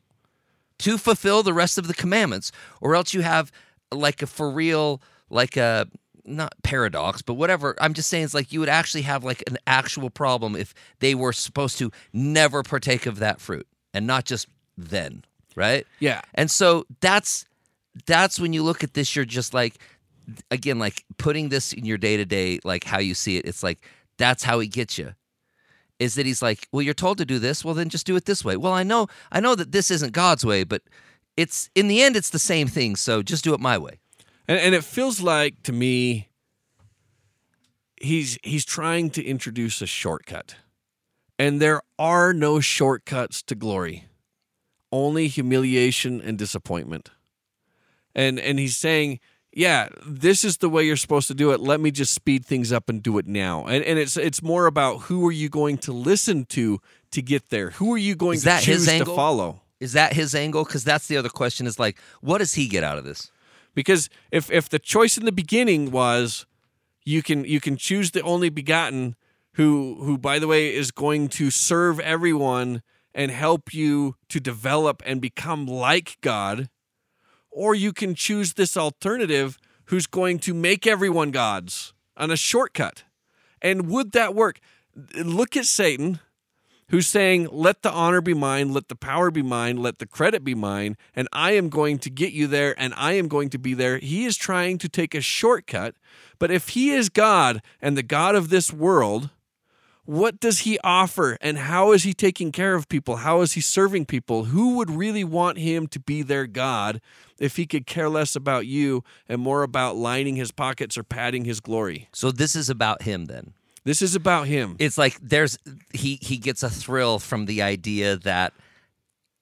[0.80, 3.52] to fulfill the rest of the commandments, or else you have
[3.91, 5.88] like a for real, like a
[6.25, 7.75] not paradox, but whatever.
[7.79, 11.15] I'm just saying it's like you would actually have like an actual problem if they
[11.15, 15.23] were supposed to never partake of that fruit and not just then,
[15.55, 15.86] right?
[15.99, 16.21] Yeah.
[16.36, 17.45] And so that's
[18.05, 19.79] that's when you look at this, you're just like
[20.51, 23.63] again, like putting this in your day to day, like how you see it, it's
[23.63, 23.79] like
[24.17, 25.13] that's how he gets you.
[25.97, 28.25] Is that he's like, well, you're told to do this, well then just do it
[28.25, 28.55] this way.
[28.58, 30.84] Well, I know I know that this isn't God's way, but
[31.36, 33.99] it's in the end it's the same thing, so just do it my way.
[34.49, 36.27] And, and it feels like to me
[38.01, 40.55] he's he's trying to introduce a shortcut.
[41.38, 44.05] And there are no shortcuts to glory.
[44.91, 47.12] Only humiliation and disappointment.
[48.15, 49.19] And and he's saying
[49.51, 51.59] yeah, this is the way you're supposed to do it.
[51.59, 53.65] Let me just speed things up and do it now.
[53.65, 56.81] And and it's it's more about who are you going to listen to
[57.12, 57.69] to get there?
[57.71, 59.62] Who are you going Is to choose to follow?
[59.79, 60.63] Is that his angle?
[60.65, 61.67] Because that's the other question.
[61.67, 63.31] Is like, what does he get out of this?
[63.80, 66.46] Because if if the choice in the beginning was
[67.06, 69.15] you can you can choose the only begotten
[69.54, 72.82] who who by the way is going to serve everyone
[73.15, 76.68] and help you to develop and become like God
[77.50, 83.06] or you can choose this alternative who's going to make everyone gods on a shortcut.
[83.62, 84.60] And would that work?
[85.15, 86.20] Look at Satan
[86.89, 90.43] who's saying, Let the honor be mine, let the power be mine, let the credit
[90.43, 93.58] be mine, and I am going to get you there, and I am going to
[93.58, 93.97] be there.
[93.97, 95.95] He is trying to take a shortcut.
[96.38, 99.30] But if he is God and the God of this world,
[100.10, 103.17] what does he offer and how is he taking care of people?
[103.17, 104.45] How is he serving people?
[104.45, 106.99] Who would really want him to be their God
[107.38, 111.45] if he could care less about you and more about lining his pockets or padding
[111.45, 112.08] his glory?
[112.12, 113.54] So this is about him then.
[113.84, 114.76] This is about him.
[114.80, 115.58] It's like there's
[115.94, 118.54] he he gets a thrill from the idea that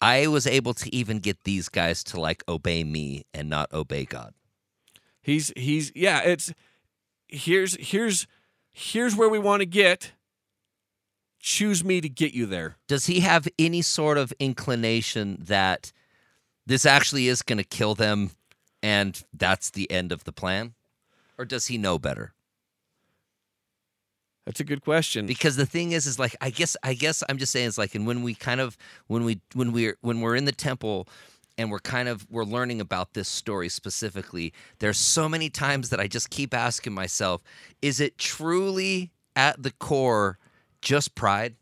[0.02, 4.06] I was able to even get these guys to like obey me and not obey
[4.06, 4.34] God.
[5.22, 6.54] He's he's yeah, it's
[7.28, 8.28] here's here's
[8.72, 10.14] here's where we want to get.
[11.40, 12.78] Choose me to get you there.
[12.88, 15.92] Does he have any sort of inclination that
[16.66, 18.32] this actually is going to kill them
[18.84, 20.74] and that's the end of the plan?
[21.38, 22.34] Or does he know better?
[24.48, 25.28] That's a good question.
[25.28, 27.94] because the thing is is like i guess i guess i'm just saying it's like
[27.96, 31.08] and when we kind of when we when we're when we're in the temple
[31.58, 36.00] and we're kind of we're learning about this story specifically there's so many times that
[36.00, 37.42] i just keep asking myself
[37.82, 40.40] is it truly at the core
[40.82, 41.56] just pride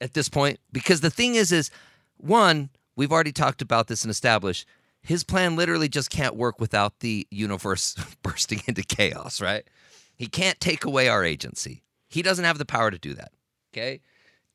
[0.00, 0.60] at this point?
[0.72, 1.70] Because the thing is is
[2.16, 4.66] one we've already talked about this and established
[5.02, 9.68] his plan literally just can't work without the universe bursting into chaos right?
[10.16, 13.32] He can't take away our agency he doesn't have the power to do that.
[13.72, 14.00] Okay?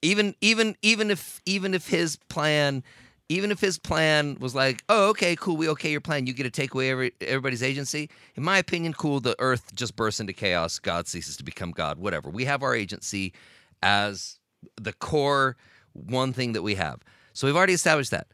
[0.02, 2.84] Even even even if even if his plan
[3.30, 6.28] even if his plan was like, "Oh, okay, cool, we okay your plan.
[6.28, 9.96] You get to take away every, everybody's agency." In my opinion, cool, the earth just
[9.96, 10.78] bursts into chaos.
[10.78, 12.30] God ceases to become God, whatever.
[12.30, 13.34] We have our agency
[13.82, 14.40] as
[14.76, 15.56] the core
[15.94, 17.02] one thing that we have.
[17.34, 18.28] So we've already established that.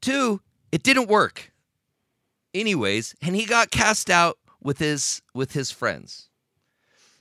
[0.00, 1.52] Two, it didn't work.
[2.54, 6.28] Anyways, and he got cast out with his with his friends.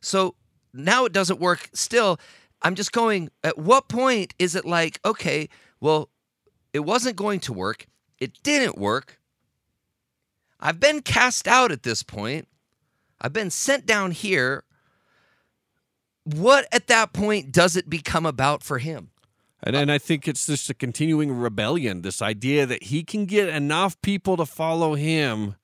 [0.02, 0.36] So
[0.74, 2.20] now it doesn't work still.
[2.62, 6.10] I'm just going, at what point is it like, okay, well,
[6.74, 7.88] it wasn't going to work.
[8.20, 9.20] It didn't work.
[10.60, 12.48] I've been cast out at this point.
[13.20, 14.64] I've been sent down here.
[16.24, 19.10] What at that point does it become about for him?
[19.64, 22.02] And, and I think it's just a continuing rebellion.
[22.04, 25.56] This idea that he can get enough people to follow him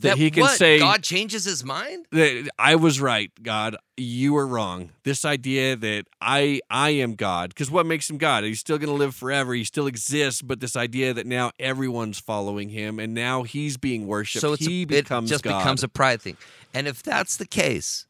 [0.00, 2.06] that, he can what, say God changes his mind?
[2.10, 4.90] that I was right, God, you were wrong.
[5.02, 8.44] This idea that I I am God, because what makes him God?
[8.44, 9.54] He's still going to live forever.
[9.54, 14.06] He still exists, but this idea that now everyone's following him and now he's being
[14.06, 14.40] worshipped.
[14.40, 15.58] So it's he a, becomes it just God.
[15.58, 16.36] becomes a pride thing.
[16.72, 18.06] And if that's the case,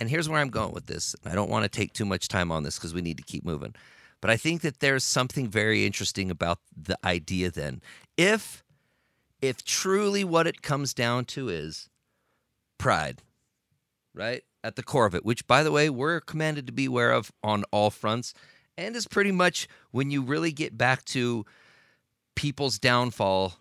[0.00, 1.14] and here's where I'm going with this.
[1.24, 3.44] I don't want to take too much time on this because we need to keep
[3.44, 3.74] moving.
[4.20, 7.82] But I think that there's something very interesting about the idea then.
[8.16, 8.63] If
[9.40, 11.88] if truly what it comes down to is
[12.78, 13.22] pride,
[14.14, 14.42] right?
[14.62, 17.30] At the core of it, which by the way, we're commanded to be aware of
[17.42, 18.32] on all fronts,
[18.78, 21.44] and is pretty much when you really get back to
[22.34, 23.54] people's downfall,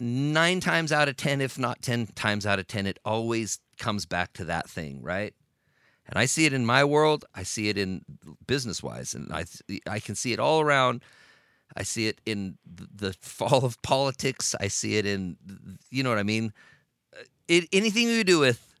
[0.00, 4.06] nine times out of 10, if not 10 times out of 10, it always comes
[4.06, 5.34] back to that thing, right?
[6.06, 7.24] And I see it in my world.
[7.34, 8.02] I see it in
[8.46, 9.44] business wise, and I
[9.88, 11.02] I can see it all around.
[11.76, 14.54] I see it in the fall of politics.
[14.60, 15.36] I see it in,
[15.90, 16.52] you know what I mean.
[17.12, 18.74] Uh, It, anything you do with,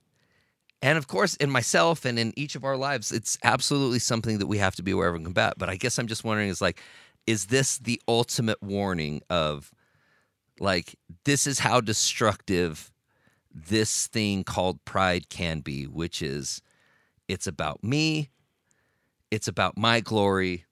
[0.80, 4.46] and of course in myself and in each of our lives, it's absolutely something that
[4.46, 5.54] we have to be aware of and combat.
[5.58, 6.80] But I guess I'm just wondering, is like,
[7.26, 9.72] is this the ultimate warning of,
[10.60, 12.92] like, this is how destructive
[13.50, 16.60] this thing called pride can be, which is
[17.28, 18.30] it's about me,
[19.30, 20.64] it's about my glory,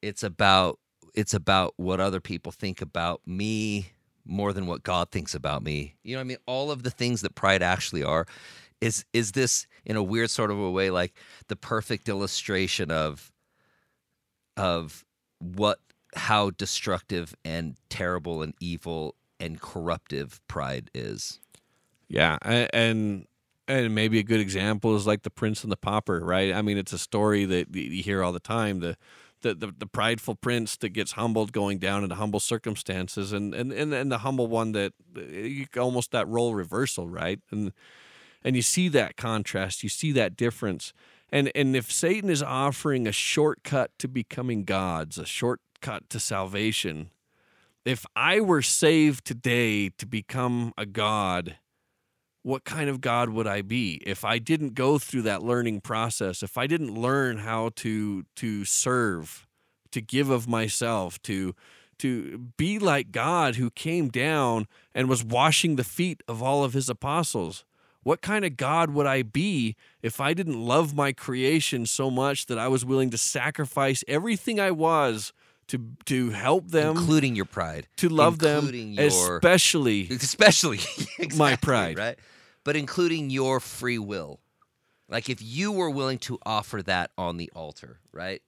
[0.00, 0.78] it's about
[1.14, 3.92] it's about what other people think about me
[4.24, 5.94] more than what God thinks about me.
[6.02, 6.38] You know I mean?
[6.46, 8.26] All of the things that pride actually are
[8.80, 11.14] is is this in a weird sort of a way like
[11.48, 13.32] the perfect illustration of
[14.56, 15.04] of
[15.38, 15.78] what
[16.16, 21.40] how destructive and terrible and evil and corruptive pride is.
[22.08, 23.26] Yeah, and
[23.66, 26.52] and maybe a good example is like the Prince and the Pauper, right?
[26.52, 28.80] I mean, it's a story that you hear all the time.
[28.80, 28.96] The
[29.44, 33.72] the, the the prideful prince that gets humbled going down into humble circumstances and and
[33.72, 37.38] and, and the humble one that uh, almost that role reversal right?
[37.52, 37.72] And
[38.42, 40.92] and you see that contrast you see that difference.
[41.30, 47.10] And and if satan is offering a shortcut to becoming gods a shortcut to salvation
[47.84, 51.56] if i were saved today to become a god
[52.44, 56.42] what kind of God would I be if I didn't go through that learning process?
[56.42, 59.46] If I didn't learn how to to serve,
[59.90, 61.54] to give of myself, to
[61.98, 66.74] to be like God who came down and was washing the feet of all of
[66.74, 67.64] his apostles.
[68.02, 72.44] What kind of God would I be if I didn't love my creation so much
[72.46, 75.32] that I was willing to sacrifice everything I was
[75.68, 80.76] to to help them, including your pride, to love them, your, especially especially
[81.18, 82.18] exactly, my pride, right?
[82.64, 84.40] But including your free will.
[85.08, 88.42] Like if you were willing to offer that on the altar, right?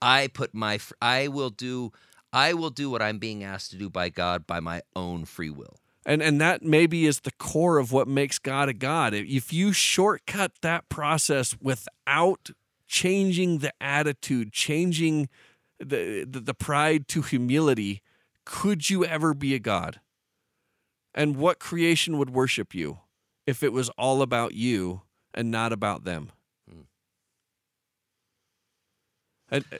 [0.00, 1.92] I put my I will do
[2.32, 5.50] I will do what I'm being asked to do by God by my own free
[5.50, 5.78] will.
[6.04, 9.14] And and that maybe is the core of what makes God a God.
[9.14, 12.50] If you shortcut that process without
[12.86, 15.28] changing the attitude, changing
[15.78, 18.00] the, the, the pride to humility,
[18.44, 20.00] could you ever be a God?
[21.14, 22.98] And what creation would worship you?
[23.46, 25.02] If it was all about you
[25.34, 26.32] and not about them?
[26.68, 26.80] Hmm.
[29.50, 29.76] And, uh,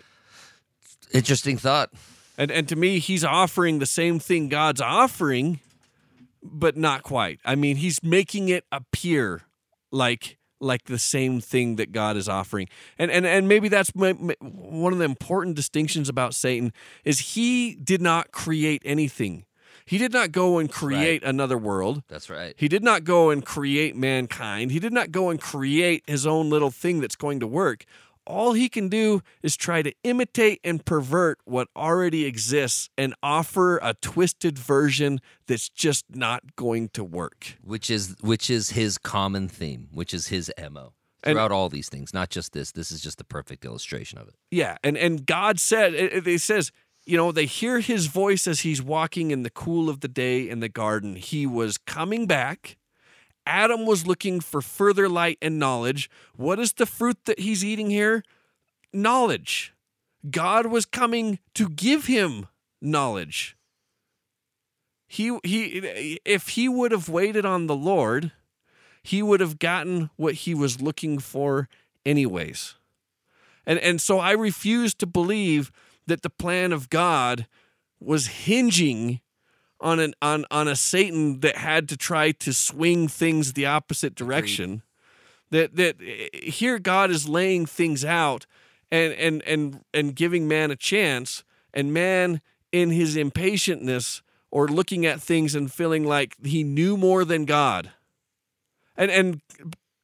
[1.12, 1.90] Interesting thought.
[2.38, 5.60] And and to me, he's offering the same thing God's offering,
[6.42, 7.40] but not quite.
[7.44, 9.42] I mean, he's making it appear
[9.90, 12.68] like like the same thing that God is offering.
[12.98, 16.72] And and and maybe that's my, my, one of the important distinctions about Satan
[17.04, 19.45] is he did not create anything.
[19.86, 21.30] He did not go and create right.
[21.30, 22.02] another world.
[22.08, 22.54] That's right.
[22.58, 24.72] He did not go and create mankind.
[24.72, 27.84] He did not go and create his own little thing that's going to work.
[28.26, 33.78] All he can do is try to imitate and pervert what already exists and offer
[33.78, 37.56] a twisted version that's just not going to work.
[37.62, 41.88] Which is which is his common theme, which is his MO throughout and, all these
[41.88, 42.72] things, not just this.
[42.72, 44.34] This is just the perfect illustration of it.
[44.50, 46.72] Yeah, and and God said it, it says
[47.06, 50.48] you know, they hear his voice as he's walking in the cool of the day
[50.48, 51.14] in the garden.
[51.14, 52.76] He was coming back.
[53.46, 56.10] Adam was looking for further light and knowledge.
[56.34, 58.24] What is the fruit that he's eating here?
[58.92, 59.72] Knowledge.
[60.28, 62.48] God was coming to give him
[62.82, 63.56] knowledge.
[65.06, 68.32] He he if he would have waited on the Lord,
[69.04, 71.68] he would have gotten what he was looking for
[72.04, 72.74] anyways.
[73.64, 75.70] And and so I refuse to believe
[76.06, 77.46] that the plan of God
[78.00, 79.20] was hinging
[79.80, 84.14] on an on on a Satan that had to try to swing things the opposite
[84.14, 84.82] direction.
[85.50, 88.46] That that eh, here God is laying things out
[88.90, 91.44] and and and and giving man a chance,
[91.74, 92.40] and man
[92.72, 97.90] in his impatientness or looking at things and feeling like he knew more than God.
[98.96, 99.40] And and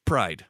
[0.04, 0.46] pride.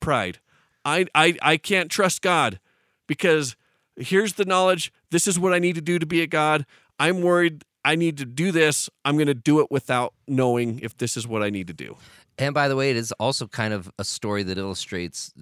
[0.00, 0.38] Pride.
[0.84, 2.60] I I I can't trust God
[3.06, 3.56] because
[4.00, 4.92] here's the knowledge.
[5.10, 6.66] This is what I need to do to be a God.
[6.98, 8.90] I'm worried I need to do this.
[9.04, 11.96] I'm going to do it without knowing if this is what I need to do.
[12.38, 15.32] And by the way, it is also kind of a story that illustrates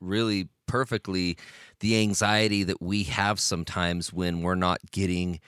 [0.00, 1.36] really perfectly
[1.80, 5.40] the anxiety that we have sometimes when we're not getting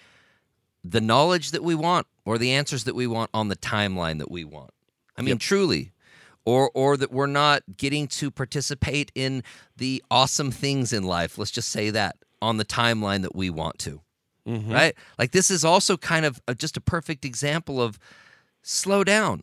[0.84, 4.30] the knowledge that we want or the answers that we want on the timeline that
[4.30, 4.70] we want.
[5.16, 5.40] I mean, yep.
[5.40, 5.92] truly.
[6.44, 9.42] Or, or that we're not getting to participate in
[9.76, 11.38] the awesome things in life.
[11.38, 14.01] Let's just say that on the timeline that we want to.
[14.47, 14.72] Mm-hmm.
[14.72, 14.95] Right?
[15.18, 17.99] Like this is also kind of a, just a perfect example of
[18.62, 19.43] slow down.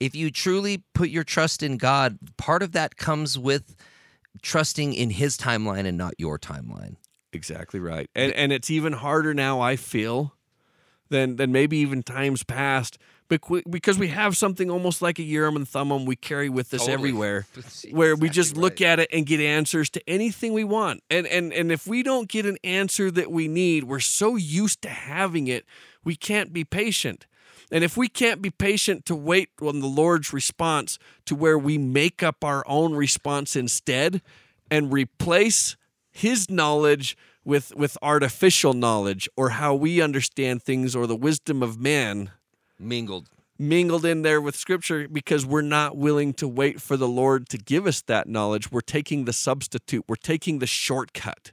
[0.00, 3.76] If you truly put your trust in God, part of that comes with
[4.42, 6.96] trusting in his timeline and not your timeline.
[7.32, 8.08] Exactly right.
[8.14, 10.34] And and it's even harder now I feel
[11.10, 12.98] than than maybe even times past
[13.30, 16.94] because we have something almost like a Urim and Thummim we carry with us totally.
[16.94, 17.46] everywhere,
[17.92, 18.60] where we just right.
[18.60, 21.02] look at it and get answers to anything we want.
[21.10, 24.82] And and and if we don't get an answer that we need, we're so used
[24.82, 25.64] to having it,
[26.04, 27.26] we can't be patient.
[27.72, 31.78] And if we can't be patient to wait on the Lord's response to where we
[31.78, 34.22] make up our own response instead
[34.70, 35.76] and replace
[36.10, 41.78] his knowledge with with artificial knowledge or how we understand things or the wisdom of
[41.78, 42.30] man
[42.80, 43.28] mingled
[43.60, 47.58] mingled in there with scripture because we're not willing to wait for the Lord to
[47.58, 48.72] give us that knowledge.
[48.72, 51.52] We're taking the substitute, we're taking the shortcut.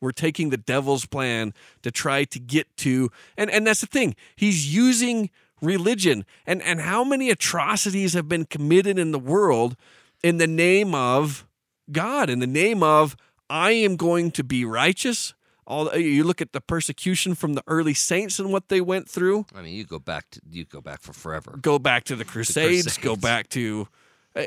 [0.00, 3.08] We're taking the devil's plan to try to get to
[3.38, 4.16] and and that's the thing.
[4.36, 5.30] He's using
[5.62, 6.26] religion.
[6.46, 9.76] And and how many atrocities have been committed in the world
[10.22, 11.46] in the name of
[11.90, 13.16] God, in the name of
[13.48, 15.34] I am going to be righteous.
[15.66, 19.46] All you look at the persecution from the early saints and what they went through.
[19.54, 21.58] I mean, you go back to you go back for forever.
[21.60, 22.96] Go back to the Crusades.
[22.98, 23.22] Go Crusades.
[23.22, 23.88] back to,
[24.36, 24.42] uh,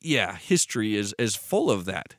[0.00, 2.16] yeah, history is is full of that.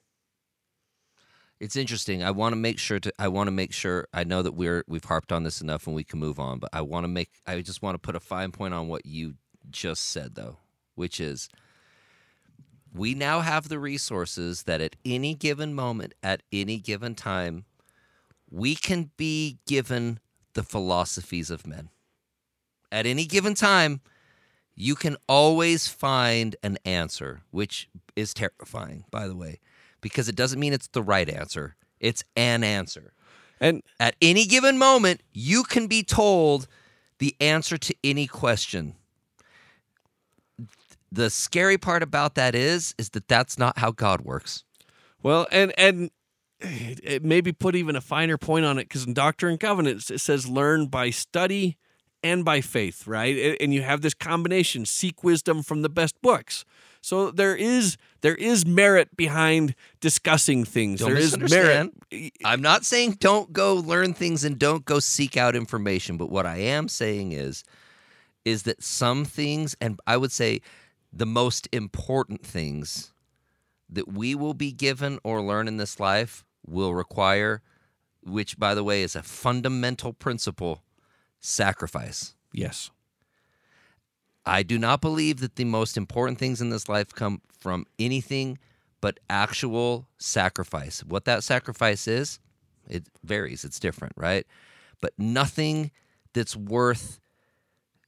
[1.60, 2.24] It's interesting.
[2.24, 3.12] I want to make sure to.
[3.18, 4.08] I want to make sure.
[4.14, 6.60] I know that we're we've harped on this enough, and we can move on.
[6.60, 7.30] But I want to make.
[7.48, 9.36] I just want to put a fine point on what you
[9.70, 10.58] just said, though,
[10.96, 11.50] which is
[12.94, 17.66] we now have the resources that at any given moment, at any given time,
[18.50, 20.20] we can be given
[20.54, 21.90] the philosophies of men.
[22.92, 24.02] At any given time,
[24.76, 29.60] you can always find an answer, which is terrifying, by the way,
[30.02, 31.76] because it doesn't mean it's the right answer.
[32.00, 33.14] It's an answer.
[33.60, 36.68] And At any given moment, you can be told
[37.18, 38.96] the answer to any question.
[41.12, 44.64] The scary part about that is is that that's not how God works.
[45.24, 46.12] Well, and and
[46.60, 50.10] it, it maybe put even a finer point on it because in Doctrine and Covenants
[50.10, 51.78] it says learn by study
[52.24, 53.58] and by faith, right?
[53.62, 56.66] And you have this combination: seek wisdom from the best books.
[57.02, 61.00] So there is there is merit behind discussing things.
[61.00, 61.92] Don't there is merit.
[62.44, 66.46] I'm not saying don't go learn things and don't go seek out information, but what
[66.46, 67.64] I am saying is
[68.46, 70.62] is that some things and I would say
[71.14, 73.14] the most important things
[73.90, 77.62] that we will be given or learn in this life will require
[78.24, 80.84] which by the way is a fundamental principle
[81.40, 82.36] sacrifice.
[82.52, 82.92] Yes.
[84.46, 88.58] I do not believe that the most important things in this life come from anything
[89.02, 91.04] but actual sacrifice.
[91.04, 92.40] What that sacrifice is,
[92.90, 94.48] it varies, it's different, right?
[95.02, 95.92] But nothing
[96.34, 97.20] that's worth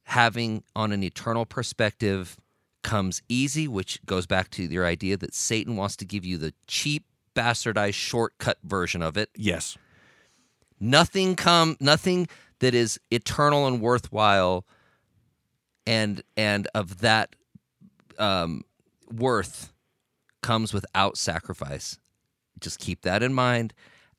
[0.03, 2.37] having on an eternal perspective
[2.83, 6.53] comes easy, which goes back to your idea that Satan wants to give you the
[6.65, 7.05] cheap,
[7.39, 9.29] bastardized shortcut version of it.
[9.35, 9.77] Yes.
[10.79, 12.27] nothing come nothing
[12.59, 14.65] that is eternal and worthwhile
[15.87, 17.35] and and of that
[18.17, 18.63] um,
[19.11, 19.71] worth
[20.41, 21.97] comes without sacrifice.
[22.59, 23.73] Just keep that in mind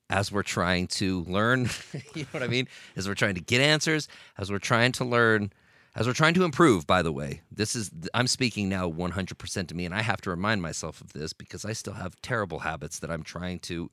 [0.09, 1.69] as we're trying to learn
[2.15, 2.67] you know what i mean?
[2.97, 4.09] As we're trying to get answers
[4.39, 5.53] as we're trying to learn
[5.95, 9.75] as we're trying to improve by the way this is i'm speaking now 100% to
[9.75, 12.99] me and i have to remind myself of this because i still have terrible habits
[12.99, 13.91] that i'm trying to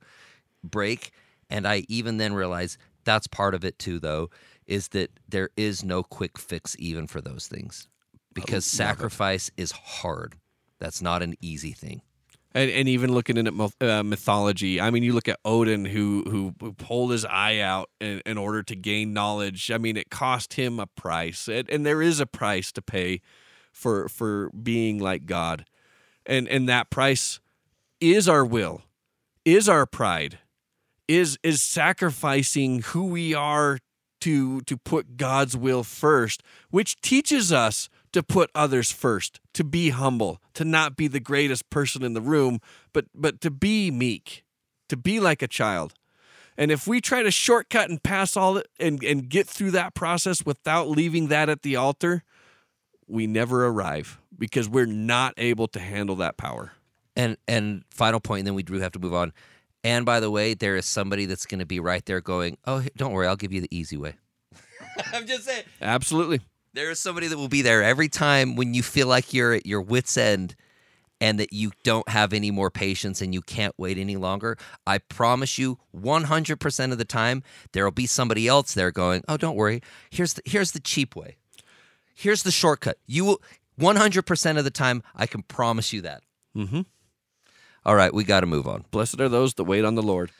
[0.62, 1.10] break
[1.50, 4.30] and i even then realize that's part of it too though
[4.66, 7.88] is that there is no quick fix even for those things
[8.34, 10.36] because sacrifice is hard.
[10.78, 12.02] That's not an easy thing
[12.52, 16.24] And, and even looking in at uh, mythology, I mean, you look at Odin, who
[16.30, 19.70] who, who pulled his eye out in, in order to gain knowledge.
[19.70, 23.20] I mean, it cost him a price, and, and there is a price to pay
[23.70, 25.66] for for being like God,
[26.24, 27.38] and and that price
[28.00, 28.82] is our will,
[29.44, 30.38] is our pride,
[31.06, 33.78] is is sacrificing who we are
[34.20, 39.90] to to put God's will first, which teaches us to put others first, to be
[39.90, 42.60] humble, to not be the greatest person in the room,
[42.92, 44.44] but but to be meek,
[44.88, 45.94] to be like a child.
[46.56, 49.94] And if we try to shortcut and pass all it and, and get through that
[49.94, 52.24] process without leaving that at the altar,
[53.06, 56.72] we never arrive because we're not able to handle that power.
[57.16, 59.32] And and final point, and then we do have to move on.
[59.84, 62.84] And by the way, there is somebody that's going to be right there going, "Oh,
[62.96, 64.14] don't worry, I'll give you the easy way."
[65.12, 66.40] I'm just saying, Absolutely.
[66.78, 69.66] There is somebody that will be there every time when you feel like you're at
[69.66, 70.54] your wits' end
[71.20, 74.56] and that you don't have any more patience and you can't wait any longer.
[74.86, 79.36] I promise you, 100% of the time, there will be somebody else there going, "Oh,
[79.36, 79.82] don't worry.
[80.10, 81.36] Here's the here's the cheap way.
[82.14, 82.98] Here's the shortcut.
[83.06, 83.42] You will
[83.76, 86.22] 100% of the time, I can promise you that."
[86.56, 86.82] Mm-hmm.
[87.84, 88.84] All right, we got to move on.
[88.92, 90.30] Blessed are those that wait on the Lord.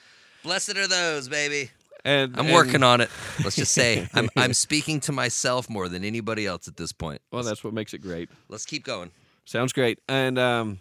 [0.45, 1.73] Blessed are those, baby.
[2.09, 3.11] And I'm working on it.
[3.45, 7.21] Let's just say I'm I'm speaking to myself more than anybody else at this point.
[7.31, 8.31] Well, that's what makes it great.
[8.49, 9.11] Let's keep going.
[9.45, 9.99] Sounds great.
[10.09, 10.79] And um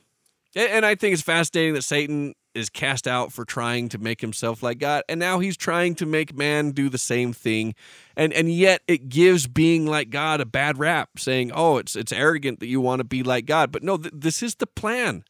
[0.56, 4.64] and I think it's fascinating that Satan is cast out for trying to make himself
[4.64, 7.76] like God and now he's trying to make man do the same thing.
[8.16, 12.14] And and yet it gives being like God a bad rap saying, "Oh, it's it's
[12.14, 15.26] arrogant that you want to be like God." But no, th- this is the plan.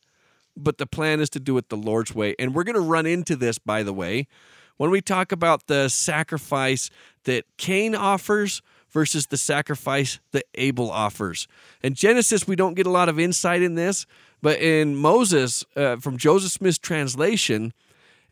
[0.56, 2.36] But the plan is to do it the Lord's way.
[2.38, 4.28] And we're going to run into this by the way
[4.78, 6.90] when we talk about the sacrifice
[7.24, 11.48] that Cain offers versus the sacrifice that Abel offers.
[11.84, 14.06] In Genesis, we don't get a lot of insight in this,
[14.42, 17.74] but in Moses, uh, from Joseph Smith's translation,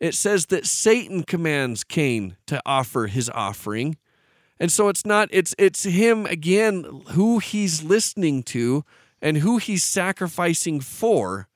[0.00, 3.96] it says that Satan commands Cain to offer his offering.
[4.58, 8.84] And so it's not it's it's him again who he's listening to
[9.20, 11.48] and who he's sacrificing for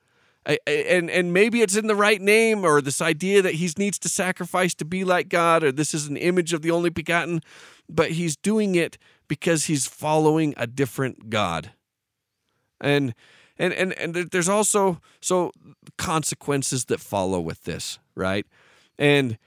[0.45, 4.09] and and maybe it's in the right name or this idea that he needs to
[4.09, 7.41] sacrifice to be like God or this is an image of the only begotten
[7.87, 11.71] but he's doing it because he's following a different God.
[12.79, 13.13] And
[13.57, 15.51] and and and there's also so
[15.97, 18.45] consequences that follow with this right?
[18.97, 19.37] And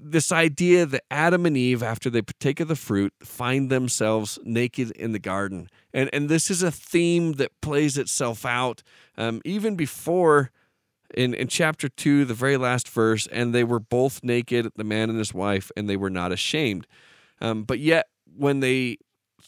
[0.00, 4.90] this idea that Adam and Eve, after they partake of the fruit, find themselves naked
[4.92, 5.68] in the garden.
[5.92, 8.82] And, and this is a theme that plays itself out
[9.16, 10.50] um, even before
[11.14, 15.08] in, in chapter 2, the very last verse, and they were both naked, the man
[15.08, 16.86] and his wife, and they were not ashamed.
[17.40, 18.06] Um, but yet,
[18.36, 18.98] when they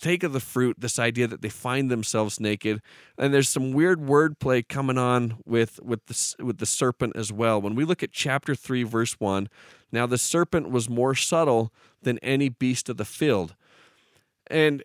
[0.00, 2.80] take of the fruit, this idea that they find themselves naked,
[3.18, 7.60] and there's some weird wordplay coming on with with the with the serpent as well.
[7.60, 9.48] When we look at chapter three, verse one,
[9.92, 11.72] now the serpent was more subtle
[12.02, 13.54] than any beast of the field,
[14.48, 14.82] and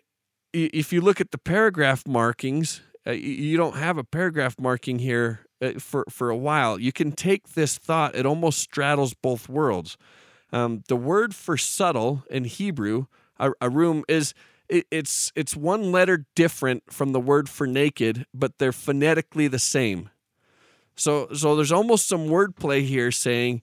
[0.52, 5.40] if you look at the paragraph markings, uh, you don't have a paragraph marking here
[5.60, 6.78] uh, for for a while.
[6.78, 9.96] You can take this thought; it almost straddles both worlds.
[10.52, 13.06] Um, the word for subtle in Hebrew,
[13.38, 14.32] arum, is
[14.68, 20.10] it's it's one letter different from the word for naked, but they're phonetically the same.
[20.96, 23.62] So so there's almost some wordplay here saying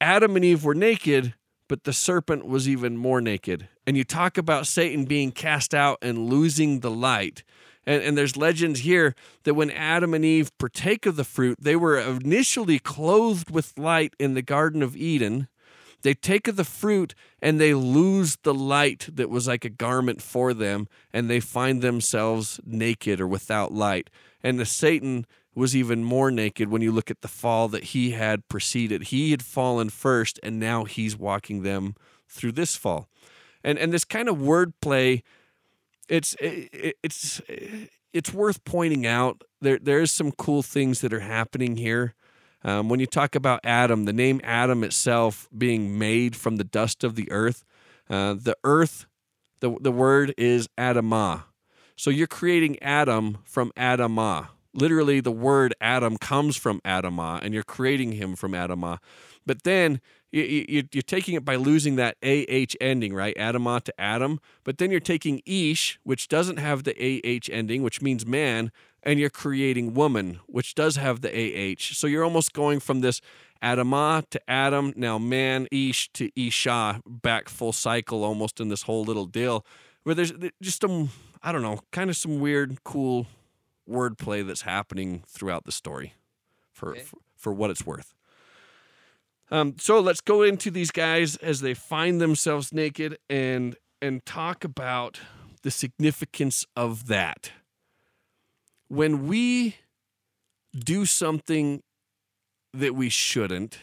[0.00, 1.34] Adam and Eve were naked,
[1.68, 3.68] but the serpent was even more naked.
[3.86, 7.44] And you talk about Satan being cast out and losing the light.
[7.86, 9.14] And, and there's legends here
[9.44, 14.14] that when Adam and Eve partake of the fruit, they were initially clothed with light
[14.18, 15.48] in the Garden of Eden
[16.06, 20.22] they take of the fruit and they lose the light that was like a garment
[20.22, 24.08] for them, and they find themselves naked or without light.
[24.40, 28.10] And the Satan was even more naked when you look at the fall that he
[28.10, 29.04] had preceded.
[29.04, 31.94] He had fallen first, and now he's walking them
[32.28, 33.08] through this fall.
[33.64, 35.22] And and this kind of wordplay,
[36.08, 37.40] it's it, it's
[38.12, 39.42] it's worth pointing out.
[39.60, 42.14] There there's some cool things that are happening here.
[42.62, 47.04] Um, when you talk about Adam, the name Adam itself being made from the dust
[47.04, 47.64] of the earth,
[48.10, 49.06] uh, the earth,
[49.60, 51.44] the, the word is Adamah.
[51.96, 54.48] So you're creating Adam from Adamah.
[54.76, 58.98] Literally, the word Adam comes from Adamah, and you're creating him from Adamah.
[59.46, 60.00] But then
[60.30, 63.34] you, are taking it by losing that AH ending, right?
[63.36, 64.38] Adamah to Adam.
[64.64, 68.70] But then you're taking Ish, which doesn't have the AH ending, which means man,
[69.02, 71.94] and you're creating woman, which does have the AH.
[71.94, 73.20] So you're almost going from this
[73.62, 79.04] Adamah to Adam, now man, Ish to Isha, back full cycle almost in this whole
[79.04, 79.64] little deal
[80.06, 81.10] where there's just some,
[81.42, 83.26] I don't know, kind of some weird, cool
[83.88, 86.14] wordplay that's happening throughout the story
[86.72, 87.00] for, okay.
[87.00, 88.14] for, for, what it's worth.
[89.50, 94.62] Um, so let's go into these guys as they find themselves naked and and talk
[94.62, 95.20] about
[95.62, 97.50] the significance of that
[98.88, 99.76] when we
[100.76, 101.82] do something
[102.72, 103.78] that we shouldn't,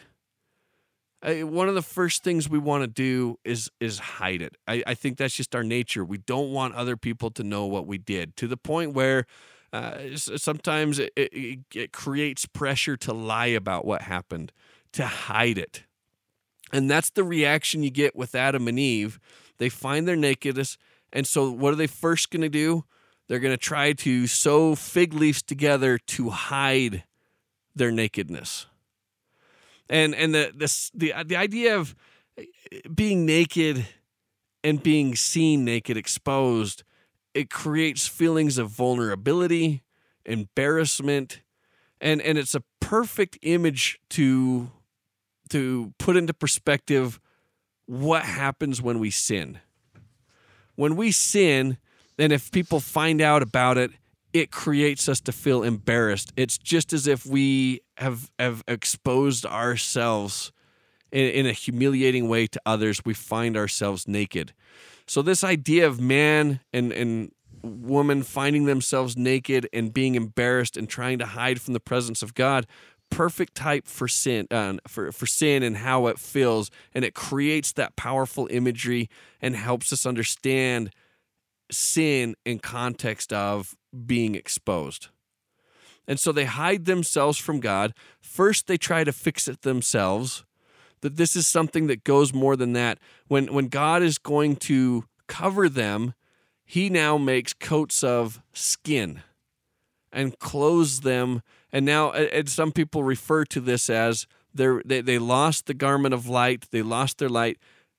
[1.22, 4.56] I, one of the first things we want to do is is hide it.
[4.68, 6.04] I, I, think that's just our nature.
[6.04, 9.26] We don't want other people to know what we did to the point where
[9.74, 14.52] uh, sometimes it, it, it creates pressure to lie about what happened,
[14.92, 15.82] to hide it.
[16.72, 19.18] And that's the reaction you get with Adam and Eve.
[19.58, 20.78] They find their nakedness.
[21.12, 22.84] And so, what are they first going to do?
[23.26, 27.02] They're going to try to sew fig leaves together to hide
[27.74, 28.66] their nakedness.
[29.90, 31.96] And and the this the the idea of
[32.94, 33.86] being naked
[34.62, 36.84] and being seen naked exposed
[37.34, 39.82] it creates feelings of vulnerability,
[40.24, 41.40] embarrassment,
[42.00, 44.70] and and it's a perfect image to
[45.50, 47.20] to put into perspective
[47.86, 49.58] what happens when we sin.
[50.76, 51.78] When we sin,
[52.18, 53.90] and if people find out about it,
[54.32, 56.32] it creates us to feel embarrassed.
[56.36, 60.52] It's just as if we have have exposed ourselves
[61.14, 63.04] in, in a humiliating way to others.
[63.04, 64.52] We find ourselves naked.
[65.06, 70.86] So this idea of man and and woman finding themselves naked and being embarrassed and
[70.86, 72.66] trying to hide from the presence of God
[73.10, 77.72] perfect type for sin uh, for for sin and how it feels and it creates
[77.72, 79.08] that powerful imagery
[79.40, 80.90] and helps us understand
[81.70, 85.08] sin in context of being exposed.
[86.06, 87.94] And so they hide themselves from God.
[88.20, 90.44] First, they try to fix it themselves.
[91.04, 92.98] That this is something that goes more than that.
[93.28, 96.14] When, when God is going to cover them,
[96.64, 99.22] he now makes coats of skin
[100.10, 101.42] and clothes them.
[101.70, 106.26] And now, and some people refer to this as they they lost the garment of
[106.26, 107.58] light, they lost their light,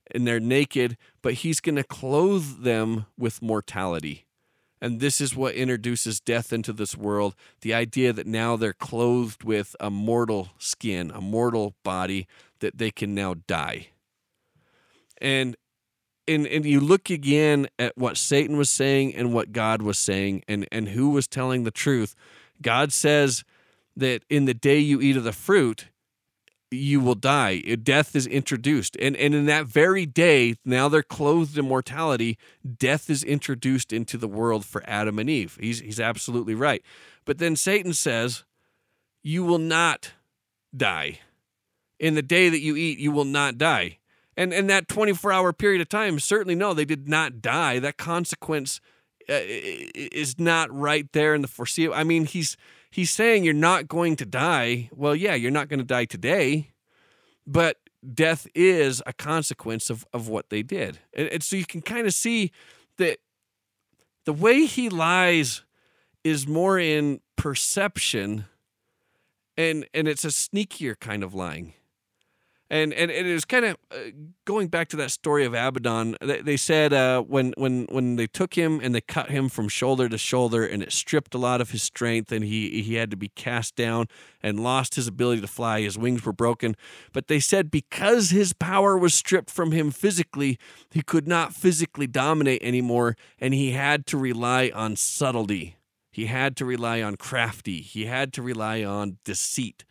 [0.09, 4.24] and they're naked, but he's going to clothe them with mortality.
[4.85, 9.43] And this is what introduces death into this world the idea that now they're clothed
[9.43, 12.27] with a mortal skin, a mortal body,
[12.59, 13.87] that they can now die.
[15.19, 15.57] And
[16.27, 20.43] and, and you look again at what Satan was saying and what God was saying
[20.47, 22.15] and, and who was telling the truth.
[22.61, 23.43] God says
[23.97, 25.87] that in the day you eat of the fruit,
[26.71, 27.59] you will die.
[27.59, 28.97] Death is introduced.
[28.99, 32.37] And, and in that very day, now they're clothed in mortality,
[32.77, 35.57] death is introduced into the world for Adam and Eve.
[35.59, 36.81] He's, he's absolutely right.
[37.23, 38.43] But then Satan says,
[39.23, 40.13] You will not
[40.75, 41.19] die.
[41.99, 43.99] In the day that you eat, you will not die.
[44.37, 47.79] And and that 24 hour period of time, certainly no, they did not die.
[47.79, 48.81] That consequence
[49.29, 51.95] uh, is not right there in the foreseeable.
[51.95, 52.57] I mean, he's
[52.95, 54.89] he's saying you're not going to die.
[54.93, 56.71] Well, yeah, you're not going to die today,
[57.45, 57.77] but
[58.13, 60.99] death is a consequence of, of what they did.
[61.13, 62.53] And, and so you can kind of see
[62.97, 63.17] that
[64.23, 65.63] the way he lies
[66.23, 68.45] is more in perception
[69.57, 71.73] and and it's a sneakier kind of lying
[72.69, 73.95] and and, it was kind of uh,
[74.45, 76.17] going back to that story of Abaddon.
[76.19, 79.67] They, they said uh, when when when they took him and they cut him from
[79.67, 83.11] shoulder to shoulder, and it stripped a lot of his strength, and he he had
[83.11, 84.07] to be cast down
[84.41, 85.81] and lost his ability to fly.
[85.81, 86.75] His wings were broken.
[87.13, 90.57] But they said because his power was stripped from him physically,
[90.89, 95.75] he could not physically dominate anymore, and he had to rely on subtlety.
[96.11, 97.81] He had to rely on crafty.
[97.81, 99.83] He had to rely on deceit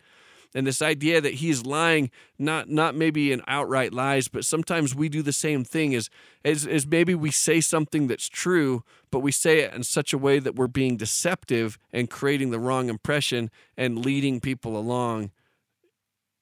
[0.55, 5.09] and this idea that he's lying not not maybe in outright lies but sometimes we
[5.09, 6.09] do the same thing is
[6.43, 10.17] as, as maybe we say something that's true but we say it in such a
[10.17, 15.31] way that we're being deceptive and creating the wrong impression and leading people along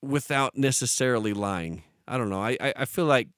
[0.04, 1.84] without necessarily lying.
[2.08, 2.42] I don't know.
[2.42, 3.30] I i, I feel like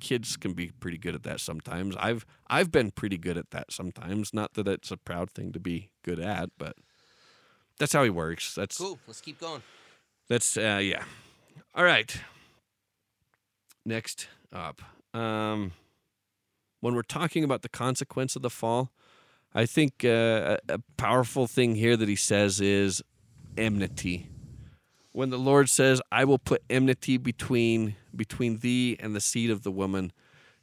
[0.00, 1.96] kids can be pretty good at that sometimes.
[1.98, 4.34] I've i've been pretty good at that sometimes.
[4.34, 6.76] Not that it's a proud thing to be good at but
[7.78, 8.54] that's how he works.
[8.54, 8.98] That's cool.
[9.06, 9.62] Let's keep going
[10.28, 11.04] that's uh, yeah.
[11.74, 12.14] All right.
[13.84, 14.82] Next up,
[15.14, 15.72] um,
[16.80, 18.90] when we're talking about the consequence of the fall,
[19.54, 23.02] I think uh, a powerful thing here that he says is
[23.56, 24.28] enmity.
[25.12, 29.62] When the Lord says, "I will put enmity between between thee and the seed of
[29.62, 30.12] the woman,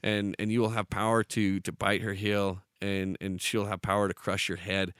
[0.03, 3.81] and and you will have power to to bite her heel, and and she'll have
[3.81, 4.93] power to crush your head,"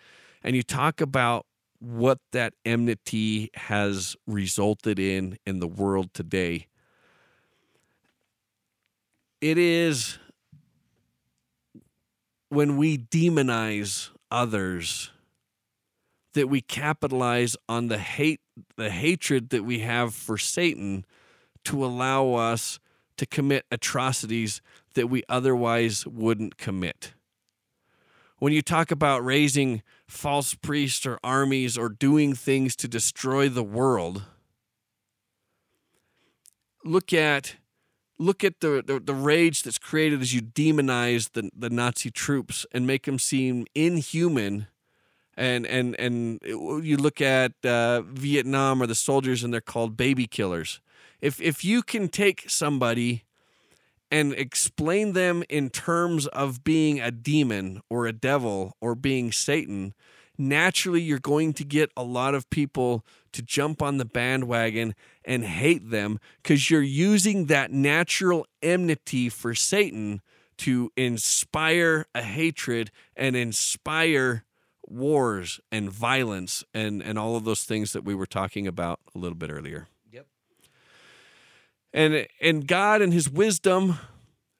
[0.43, 1.45] and you talk about
[1.79, 6.67] what that enmity has resulted in in the world today.
[9.41, 10.17] It is
[12.49, 15.11] when we demonize others
[16.33, 18.41] that we capitalize on the hate
[18.77, 21.05] the hatred that we have for Satan
[21.65, 22.79] to allow us
[23.17, 24.61] to commit atrocities
[24.93, 27.13] that we otherwise wouldn't commit.
[28.39, 33.63] When you talk about raising false priests or armies or doing things to destroy the
[33.63, 34.23] world.
[36.83, 37.55] Look at
[38.17, 42.65] look at the, the, the, rage that's created as you demonize the, the Nazi troops
[42.71, 44.67] and make them seem inhuman.
[45.35, 50.27] And and and you look at uh, Vietnam or the soldiers and they're called baby
[50.27, 50.79] killers.
[51.19, 53.25] If if you can take somebody
[54.11, 59.93] and explain them in terms of being a demon or a devil or being Satan,
[60.37, 65.43] naturally you're going to get a lot of people to jump on the bandwagon and
[65.43, 70.21] hate them because you're using that natural enmity for Satan
[70.57, 74.45] to inspire a hatred and inspire
[74.87, 79.17] wars and violence and, and all of those things that we were talking about a
[79.17, 79.87] little bit earlier.
[81.95, 83.97] And and God and his wisdom,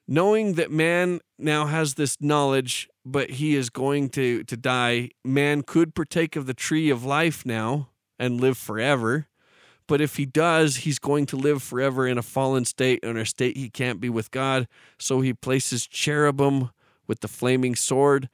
[0.07, 5.61] knowing that man now has this knowledge, but he is going to to die, man
[5.61, 9.27] could partake of the tree of life now and live forever.
[9.86, 13.25] But if he does, he's going to live forever in a fallen state, in a
[13.25, 14.69] state he can't be with God.
[14.97, 16.69] So he places cherubim
[17.05, 18.29] with the flaming sword.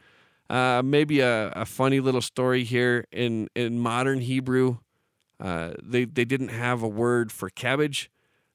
[0.47, 4.77] Uh, maybe a, a funny little story here in, in modern Hebrew.
[5.39, 8.09] Uh, they, they didn't have a word for cabbage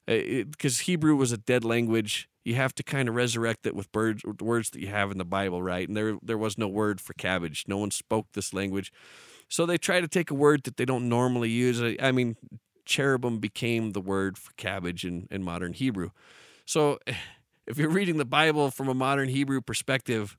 [0.07, 2.29] because uh, Hebrew was a dead language.
[2.43, 5.25] You have to kind of resurrect it with words, words that you have in the
[5.25, 5.87] Bible, right?
[5.87, 7.65] And there, there was no word for cabbage.
[7.67, 8.91] No one spoke this language,
[9.49, 11.81] so they try to take a word that they don't normally use.
[12.01, 12.37] I mean,
[12.85, 16.11] cherubim became the word for cabbage in, in modern Hebrew.
[16.65, 16.99] So,
[17.67, 20.37] if you're reading the Bible from a modern Hebrew perspective,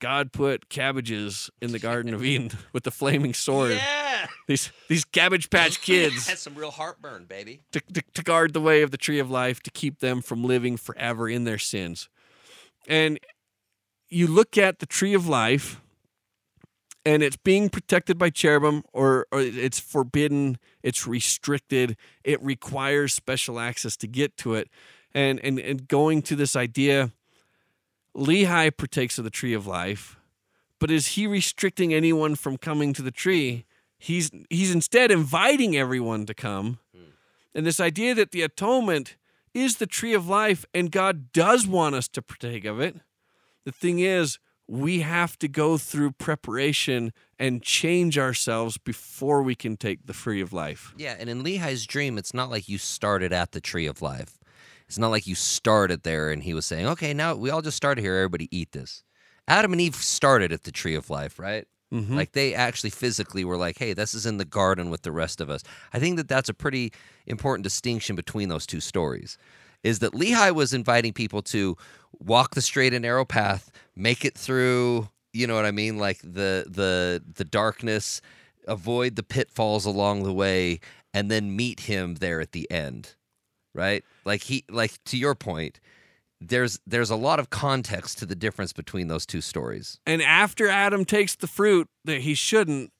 [0.00, 3.72] God put cabbages in the Garden of Eden with the flaming sword.
[3.72, 4.10] Yeah
[4.46, 7.60] these these Cabbage Patch Kids had some real heartburn, baby.
[7.72, 10.44] To, to, to guard the way of the tree of life, to keep them from
[10.44, 12.08] living forever in their sins.
[12.88, 13.18] And
[14.08, 15.80] you look at the tree of life,
[17.04, 23.58] and it's being protected by cherubim or, or it's forbidden it's restricted it requires special
[23.58, 24.68] access to get to it
[25.14, 27.10] and and, and going to this idea
[28.16, 30.16] lehi partakes of the tree of life
[30.78, 33.64] but is he restricting anyone from coming to the tree
[33.98, 37.10] he's he's instead inviting everyone to come hmm.
[37.54, 39.16] and this idea that the atonement
[39.52, 42.96] is the tree of life and god does want us to partake of it
[43.64, 44.38] the thing is
[44.70, 50.40] we have to go through preparation and change ourselves before we can take the free
[50.40, 50.94] of life.
[50.96, 54.38] Yeah, and in Lehi's dream, it's not like you started at the tree of life.
[54.90, 57.76] It's not like you started there and he was saying, okay, now we all just
[57.76, 59.04] started here, everybody eat this.
[59.46, 61.68] Adam and Eve started at the tree of life, right?
[61.94, 62.16] Mm-hmm.
[62.16, 65.40] Like they actually physically were like, hey, this is in the garden with the rest
[65.40, 65.62] of us.
[65.92, 66.92] I think that that's a pretty
[67.28, 69.38] important distinction between those two stories.
[69.84, 71.76] Is that Lehi was inviting people to
[72.18, 76.18] walk the straight and narrow path, make it through, you know what I mean, like
[76.18, 78.20] the the the darkness,
[78.66, 80.80] avoid the pitfalls along the way,
[81.14, 83.14] and then meet him there at the end.
[83.80, 84.04] Right?
[84.24, 85.80] Like he like to your point,
[86.40, 89.98] there's there's a lot of context to the difference between those two stories.
[90.06, 92.92] And after Adam takes the fruit that he shouldn't,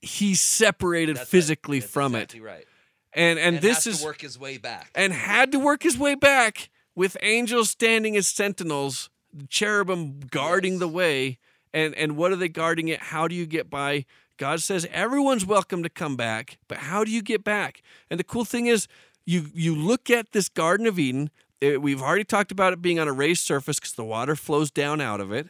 [0.00, 2.34] he's separated physically from it.
[2.40, 2.66] right.
[3.14, 4.90] And and, this is work his way back.
[4.94, 9.10] and had to work his way back with angels standing as sentinels,
[9.48, 10.80] cherubim guarding Yes.
[10.80, 11.38] the way.
[11.74, 13.00] And and what are they guarding it?
[13.00, 14.04] How do you get by?
[14.38, 17.82] God says everyone's welcome to come back, but how do you get back?
[18.10, 18.88] And the cool thing is,
[19.24, 21.30] you you look at this Garden of Eden.
[21.60, 24.70] eh, we've already talked about it being on a raised surface because the water flows
[24.70, 25.48] down out of it.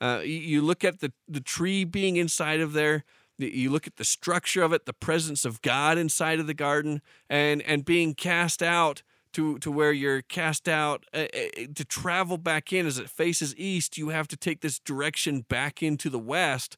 [0.00, 3.04] Uh, you, look at the the tree being inside of there.
[3.38, 7.00] You look at the structure of it, the presence of God inside of the garden,
[7.28, 9.02] and and being cast out
[9.32, 11.26] to to where you're cast out uh,
[11.74, 13.98] to travel back in as it faces east.
[13.98, 16.76] You have to take this direction back into the west,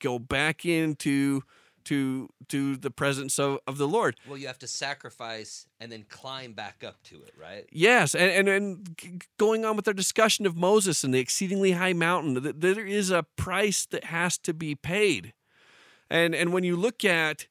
[0.00, 1.42] go back into
[1.88, 4.16] to to the presence of, of the Lord.
[4.28, 7.66] Well, you have to sacrifice and then climb back up to it, right?
[7.72, 11.94] Yes, and, and and going on with our discussion of Moses and the exceedingly high
[11.94, 15.32] mountain, th- there is a price that has to be paid,
[16.10, 17.46] and and when you look at,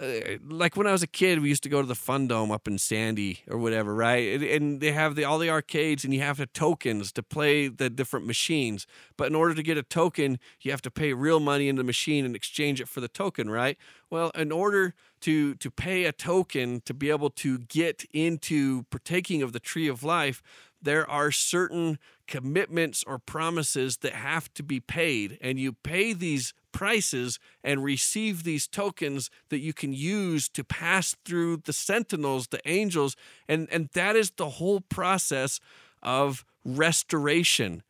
[0.00, 2.52] Uh, like when I was a kid, we used to go to the Fun Dome
[2.52, 4.40] up in Sandy or whatever, right?
[4.40, 7.90] And, they have the all the arcades, and you have the tokens to play the
[7.90, 8.86] different machines.
[9.16, 11.84] But in order to get a token, you have to pay real money in the
[11.84, 13.76] machine and exchange it for the token, right?
[14.08, 19.42] Well, in order to to pay a token to be able to get into partaking
[19.42, 20.42] of the tree of life,
[20.82, 26.54] there are certain commitments or promises that have to be paid, and you pay these
[26.72, 32.66] prices and receive these tokens that you can use to pass through the sentinels, the
[32.68, 33.16] angels,
[33.48, 35.60] and and that is the whole process
[36.02, 37.82] of restoration.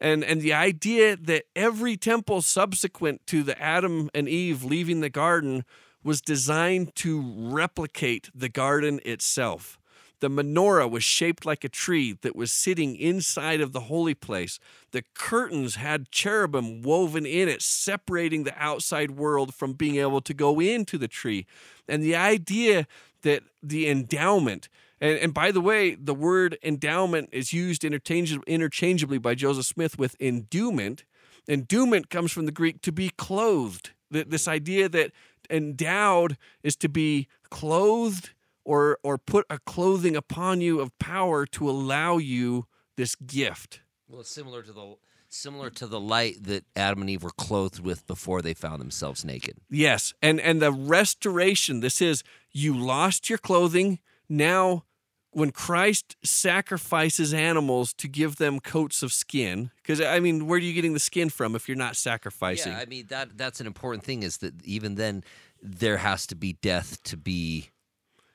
[0.00, 5.10] And and the idea that every temple subsequent to the Adam and Eve leaving the
[5.10, 5.64] garden
[6.02, 9.78] was designed to replicate the garden itself.
[10.22, 14.60] The menorah was shaped like a tree that was sitting inside of the holy place.
[14.92, 20.32] The curtains had cherubim woven in it, separating the outside world from being able to
[20.32, 21.44] go into the tree.
[21.88, 22.86] And the idea
[23.22, 24.68] that the endowment,
[25.00, 29.98] and, and by the way, the word endowment is used interchange- interchangeably by Joseph Smith
[29.98, 31.02] with endowment.
[31.48, 33.90] Endowment comes from the Greek to be clothed.
[34.12, 35.10] Th- This idea that
[35.50, 38.30] endowed is to be clothed
[38.64, 43.80] or or put a clothing upon you of power to allow you this gift.
[44.08, 44.96] Well, it's similar to the
[45.28, 49.24] similar to the light that Adam and Eve were clothed with before they found themselves
[49.24, 49.56] naked.
[49.70, 51.80] Yes, and and the restoration.
[51.80, 53.98] This is you lost your clothing.
[54.28, 54.84] Now,
[55.30, 60.62] when Christ sacrifices animals to give them coats of skin, because I mean, where are
[60.62, 62.72] you getting the skin from if you're not sacrificing?
[62.72, 65.24] Yeah, I mean that that's an important thing is that even then
[65.62, 67.70] there has to be death to be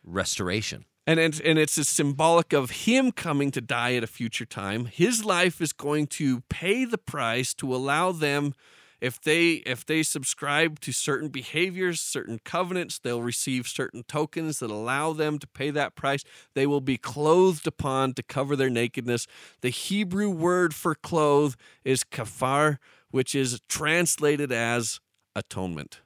[0.07, 0.85] restoration.
[1.05, 4.85] And, and and it's a symbolic of him coming to die at a future time.
[4.85, 8.53] His life is going to pay the price to allow them
[8.99, 14.71] if they if they subscribe to certain behaviors, certain covenants, they'll receive certain tokens that
[14.71, 16.23] allow them to pay that price.
[16.55, 19.27] They will be clothed upon to cover their nakedness.
[19.61, 22.79] The Hebrew word for clothe is kafar,
[23.11, 24.99] which is translated as
[25.35, 26.01] atonement.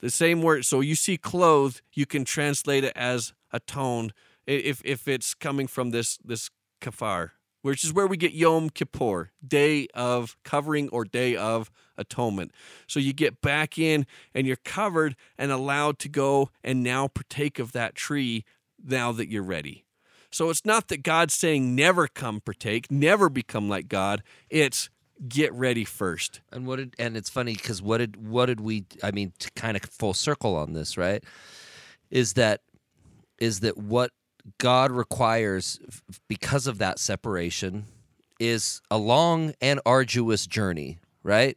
[0.00, 0.64] The same word.
[0.64, 4.12] So you see clothed, you can translate it as atoned
[4.46, 7.30] if if it's coming from this this kafar,
[7.62, 12.52] which is where we get Yom Kippur, day of covering or day of atonement.
[12.86, 17.58] So you get back in and you're covered and allowed to go and now partake
[17.58, 18.44] of that tree
[18.84, 19.84] now that you're ready.
[20.30, 24.22] So it's not that God's saying never come partake, never become like God.
[24.50, 24.90] It's
[25.28, 26.40] get ready first.
[26.52, 29.50] And what did and it's funny because what did what did we I mean to
[29.52, 31.22] kind of full circle on this, right?
[32.10, 32.60] Is that
[33.38, 34.10] is that what
[34.58, 35.80] God requires
[36.28, 37.86] because of that separation
[38.38, 41.56] is a long and arduous journey, right?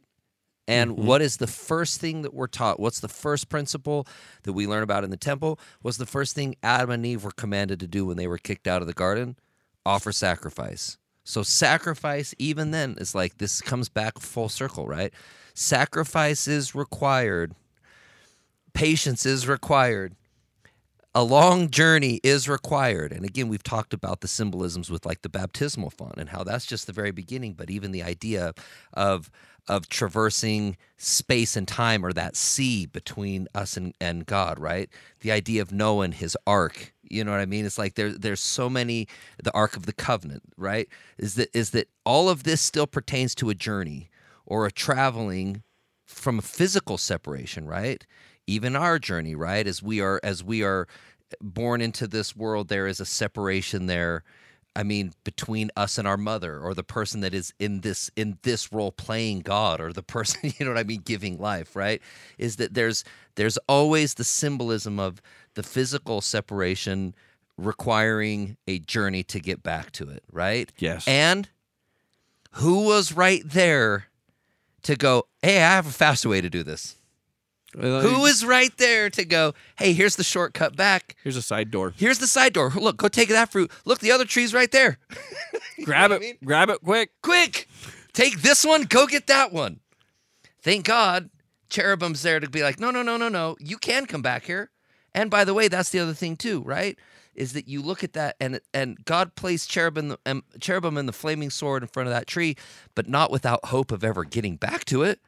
[0.66, 1.06] And mm-hmm.
[1.06, 2.78] what is the first thing that we're taught?
[2.78, 4.06] What's the first principle
[4.44, 5.58] that we learn about in the temple?
[5.82, 8.66] What's the first thing Adam and Eve were commanded to do when they were kicked
[8.66, 9.36] out of the garden?
[9.84, 10.96] Offer sacrifice.
[11.24, 15.12] So sacrifice, even then, is like this comes back full circle, right?
[15.54, 17.54] Sacrifice is required.
[18.72, 20.14] Patience is required.
[21.14, 23.12] A long journey is required.
[23.12, 26.66] And again, we've talked about the symbolisms with like the baptismal font and how that's
[26.66, 28.52] just the very beginning, but even the idea
[28.94, 29.30] of
[29.68, 34.90] of traversing space and time or that sea between us and, and God, right?
[35.20, 36.92] The idea of Noah and his ark.
[37.02, 37.64] You know what I mean?
[37.66, 39.08] It's like there there's so many
[39.42, 40.88] the Ark of the Covenant, right?
[41.18, 44.10] Is that is that all of this still pertains to a journey
[44.46, 45.62] or a traveling
[46.06, 48.06] from a physical separation, right?
[48.46, 49.66] Even our journey, right?
[49.66, 50.86] As we are as we are
[51.40, 54.22] born into this world, there is a separation there.
[54.76, 58.38] I mean, between us and our mother, or the person that is in this in
[58.42, 62.00] this role playing God, or the person, you know what I mean, giving life, right?
[62.38, 63.04] Is that there's
[63.34, 65.20] there's always the symbolism of
[65.54, 67.14] the physical separation
[67.56, 70.72] requiring a journey to get back to it, right?
[70.78, 71.06] Yes.
[71.06, 71.48] And
[72.52, 74.06] who was right there
[74.82, 76.96] to go, hey, I have a faster way to do this?
[77.72, 81.16] Who is right there to go, hey, here's the shortcut back.
[81.22, 81.92] Here's a side door.
[81.96, 82.70] Here's the side door.
[82.70, 83.70] Look, go take that fruit.
[83.84, 84.98] Look, the other tree's right there.
[85.84, 86.16] Grab it.
[86.16, 86.38] I mean?
[86.44, 87.12] Grab it quick.
[87.22, 87.68] Quick,
[88.12, 89.80] take this one, go get that one.
[90.62, 91.30] Thank God
[91.70, 93.56] cherubim's there to be like, no, no, no, no, no.
[93.60, 94.70] You can come back here.
[95.14, 96.98] And by the way, that's the other thing too, right?
[97.34, 101.12] Is that you look at that and and God placed cherubim um, cherubim and the
[101.12, 102.56] flaming sword in front of that tree,
[102.94, 105.20] but not without hope of ever getting back to it.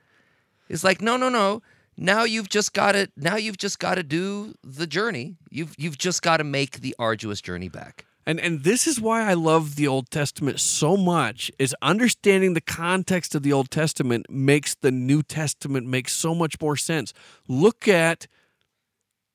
[0.69, 1.63] It's like, no, no, no.
[1.97, 5.37] Now you've just got to now you've just got to do the journey.
[5.51, 8.07] You've you've just got to make the arduous journey back.
[8.25, 12.61] And and this is why I love the Old Testament so much is understanding the
[12.61, 17.13] context of the Old Testament makes the New Testament make so much more sense.
[17.49, 18.27] Look at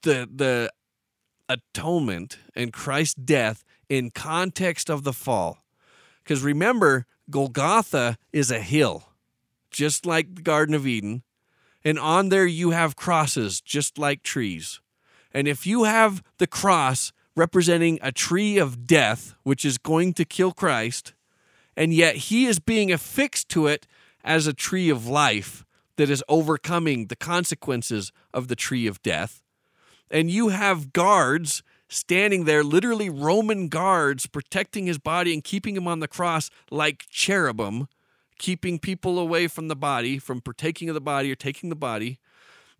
[0.03, 0.71] the the
[1.49, 5.63] atonement and Christ's death in context of the fall.
[6.25, 9.03] Cuz remember Golgotha is a hill
[9.69, 11.23] just like the Garden of Eden
[11.87, 14.81] and on there you have crosses just like trees.
[15.33, 20.25] And if you have the cross representing a tree of death, which is going to
[20.25, 21.13] kill Christ,
[21.77, 23.87] and yet he is being affixed to it
[24.21, 25.63] as a tree of life
[25.95, 29.41] that is overcoming the consequences of the tree of death,
[30.11, 35.87] and you have guards standing there, literally Roman guards protecting his body and keeping him
[35.87, 37.87] on the cross like cherubim,
[38.37, 42.19] keeping people away from the body, from partaking of the body or taking the body.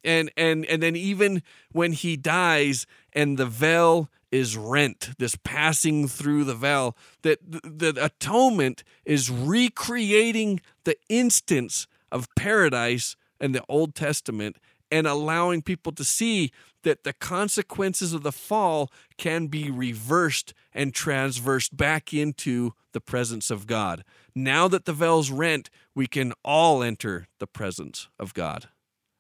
[0.03, 6.07] And and and then even when he dies and the veil is rent, this passing
[6.07, 13.63] through the veil, that the, the atonement is recreating the instance of paradise in the
[13.69, 14.57] Old Testament
[14.91, 16.51] and allowing people to see
[16.83, 23.51] that the consequences of the fall can be reversed and transversed back into the presence
[23.51, 24.03] of God.
[24.33, 28.69] Now that the veil's rent, we can all enter the presence of God.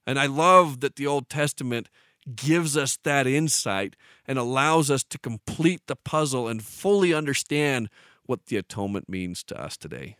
[0.05, 1.89] And I love that the Old Testament
[2.35, 3.95] gives us that insight
[4.25, 7.89] and allows us to complete the puzzle and fully understand
[8.25, 10.17] what the atonement means to us today.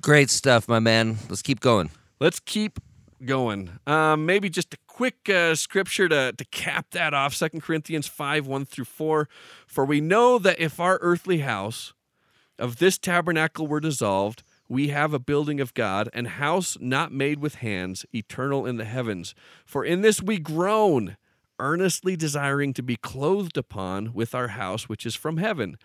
[0.00, 1.18] Great stuff, my man.
[1.28, 1.90] Let's keep going.
[2.20, 2.78] Let's keep
[3.24, 3.78] going.
[3.86, 8.46] Um, maybe just a quick uh, scripture to, to cap that off 2 Corinthians 5
[8.46, 9.28] 1 through 4.
[9.66, 11.94] For we know that if our earthly house
[12.58, 17.40] of this tabernacle were dissolved, we have a building of God, an house not made
[17.40, 19.34] with hands, eternal in the heavens.
[19.64, 21.16] For in this we groan,
[21.58, 25.78] earnestly desiring to be clothed upon with our house which is from heaven.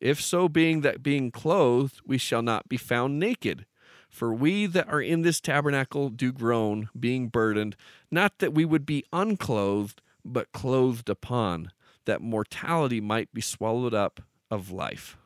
[0.00, 3.66] If so being that being clothed, we shall not be found naked.
[4.08, 7.76] For we that are in this tabernacle do groan, being burdened,
[8.10, 11.70] not that we would be unclothed, but clothed upon,
[12.06, 15.16] that mortality might be swallowed up of life.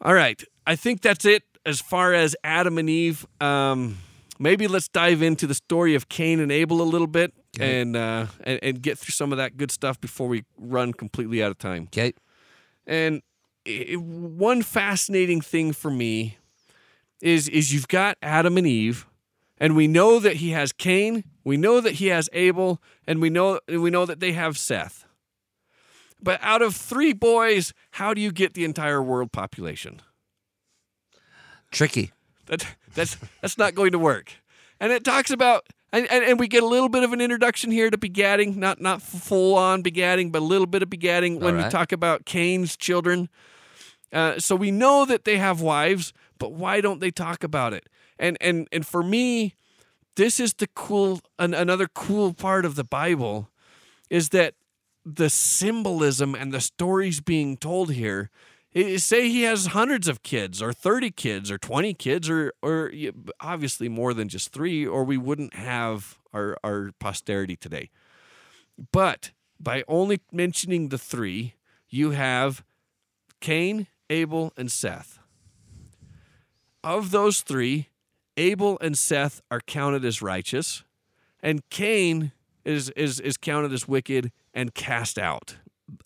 [0.00, 3.26] All right, I think that's it as far as Adam and Eve.
[3.40, 3.98] Um,
[4.38, 7.82] maybe let's dive into the story of Cain and Abel a little bit Okay.
[7.82, 11.42] and, uh, and and get through some of that good stuff before we run completely
[11.42, 11.82] out of time.
[11.84, 12.14] Okay.
[12.86, 13.22] And
[13.66, 16.38] i one fascinating thing for me
[17.22, 19.06] is is you've got Adam and Eve,
[19.56, 23.30] and we know that he has Cain, we know that he has Abel, and we
[23.30, 25.06] know we know that they have Seth.
[26.20, 30.02] But out of three boys, how do you get the entire world population?
[31.70, 32.12] Tricky.
[32.46, 34.32] That that's that's not going to work.
[34.78, 37.70] And it talks about and, and, and we get a little bit of an introduction
[37.70, 41.56] here to begatting, not not full on begatting, but a little bit of begatting when
[41.56, 43.28] we talk about Cain's children.
[44.12, 46.12] Uh, so we know that they have wives,
[46.42, 47.88] but why don't they talk about it?
[48.18, 49.54] And and and for me,
[50.16, 53.48] this is the cool an, another cool part of the Bible
[54.10, 54.54] is that
[55.04, 58.28] the symbolism and the stories being told here
[58.96, 62.90] say he has hundreds of kids or 30 kids or 20 kids or or
[63.38, 67.88] obviously more than just 3 or we wouldn't have our our posterity today
[68.90, 69.30] but
[69.60, 71.54] by only mentioning the 3
[71.88, 72.64] you have
[73.38, 75.21] Cain, Abel and Seth
[76.84, 77.88] of those 3
[78.36, 80.84] Abel and Seth are counted as righteous
[81.40, 82.32] and Cain
[82.64, 85.56] is is is counted as wicked and cast out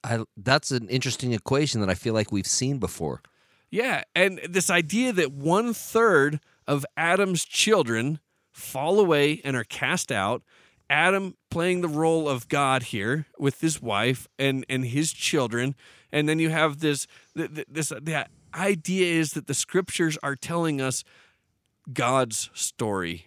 [0.05, 3.23] I, that's an interesting equation that I feel like we've seen before.
[3.71, 8.21] Yeah, and this idea that one third of Adam's children
[8.53, 10.43] fall away and are cast out.
[10.89, 15.75] Adam playing the role of God here with his wife and and his children,
[16.13, 20.37] and then you have this th- th- this the idea is that the scriptures are
[20.37, 21.05] telling us
[21.93, 23.27] God's story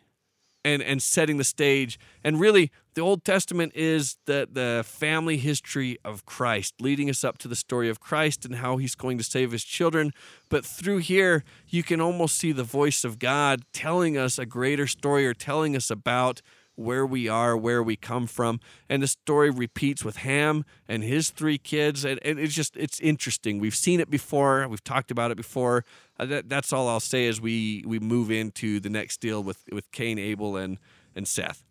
[0.66, 2.00] and and setting the stage.
[2.24, 7.38] And really, the Old Testament is the the family history of Christ, leading us up
[7.40, 10.12] to the story of Christ and how He's going to save His children.
[10.50, 14.88] But through here, you can almost see the voice of God telling us a greater
[14.88, 16.42] story or telling us about
[16.80, 18.60] where we are, where we come from.
[18.88, 22.06] And the story repeats with Ham and his three kids.
[22.06, 23.60] And, and it's just, it's interesting.
[23.60, 24.66] We've seen it before.
[24.68, 25.84] We've talked about it before.
[26.18, 29.66] Uh, that, that's all I'll say as we, we move into the next deal with,
[29.72, 30.78] with Cain, Abel, and,
[31.16, 31.66] and Seth.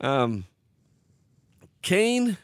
[0.00, 0.44] Um,
[1.80, 2.36] Cain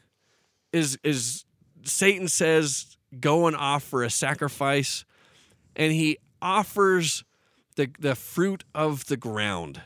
[0.72, 1.44] is, is,
[1.82, 5.04] Satan says, go and offer a sacrifice.
[5.76, 7.22] And he offers
[7.76, 9.82] the, the fruit of the ground.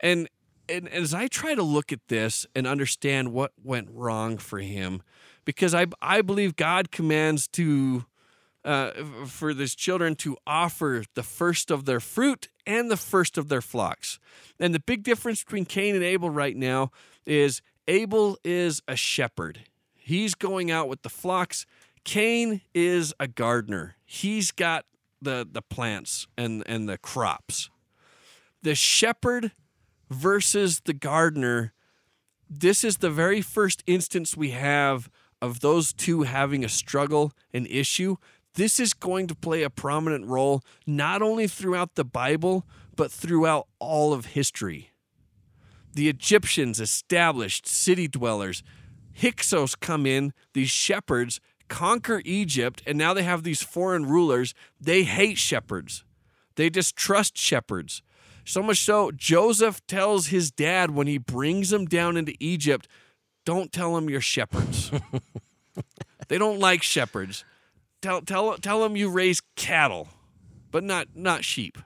[0.00, 0.28] And
[0.68, 5.02] and as I try to look at this and understand what went wrong for him,
[5.44, 8.04] because I I believe God commands to
[8.64, 8.90] uh,
[9.26, 13.60] for his children to offer the first of their fruit and the first of their
[13.60, 14.18] flocks.
[14.60, 16.90] And the big difference between Cain and Abel right now
[17.26, 19.60] is Abel is a shepherd.
[19.94, 21.66] He's going out with the flocks.
[22.04, 23.96] Cain is a gardener.
[24.04, 24.84] He's got
[25.20, 27.70] the the plants and and the crops.
[28.62, 29.52] The shepherd
[30.12, 31.72] versus the gardener,
[32.48, 35.10] this is the very first instance we have
[35.40, 38.16] of those two having a struggle, an issue.
[38.54, 43.66] This is going to play a prominent role not only throughout the Bible, but throughout
[43.78, 44.90] all of history.
[45.94, 48.62] The Egyptians established city dwellers.
[49.14, 54.54] Hyksos come in, these shepherds conquer Egypt, and now they have these foreign rulers.
[54.78, 56.04] They hate shepherds,
[56.56, 58.02] they distrust shepherds.
[58.44, 62.88] So much so, Joseph tells his dad when he brings him down into Egypt,
[63.44, 64.90] don't tell him you're shepherds.
[66.28, 67.44] they don't like shepherds.
[68.00, 70.08] Tell, tell, tell them you raise cattle,
[70.70, 71.78] but not, not sheep.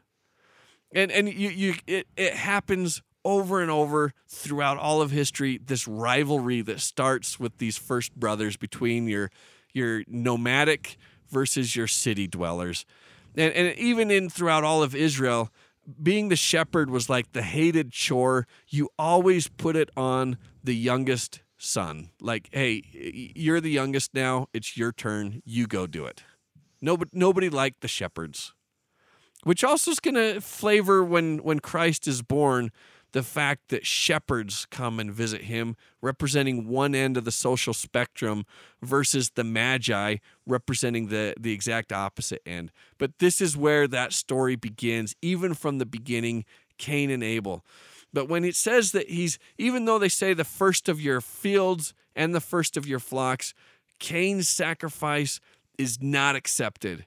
[0.95, 5.59] And, and you, you, it, it happens over and over throughout all of history.
[5.59, 9.31] This rivalry that starts with these first brothers between your,
[9.75, 10.97] your nomadic
[11.29, 12.87] versus your city dwellers.
[13.37, 15.51] And, and even in throughout all of Israel,
[16.03, 18.47] being the shepherd was like the hated chore.
[18.69, 22.11] You always put it on the youngest son.
[22.21, 22.83] Like, hey,
[23.35, 24.49] you're the youngest now.
[24.53, 25.43] It's your turn.
[25.45, 26.23] You go do it.
[26.81, 28.53] Nobody, nobody liked the shepherds,
[29.45, 32.71] which also is going to flavor when when Christ is born.
[33.17, 38.45] The fact that shepherds come and visit him, representing one end of the social spectrum,
[38.83, 40.17] versus the magi,
[40.47, 42.73] representing the, the exact opposite end.
[42.99, 46.45] But this is where that story begins, even from the beginning
[46.77, 47.65] Cain and Abel.
[48.13, 51.95] But when it says that he's, even though they say the first of your fields
[52.15, 53.55] and the first of your flocks,
[53.99, 55.41] Cain's sacrifice
[55.79, 57.07] is not accepted.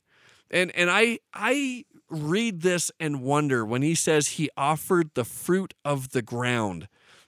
[0.50, 5.74] And and I I read this and wonder when he says he offered the fruit
[5.86, 6.88] of the ground.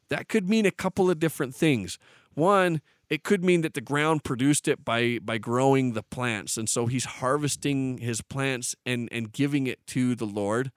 [0.09, 1.97] That could mean a couple of different things.
[2.33, 6.67] One, it could mean that the ground produced it by by growing the plants and
[6.69, 10.71] so he's harvesting his plants and and giving it to the Lord.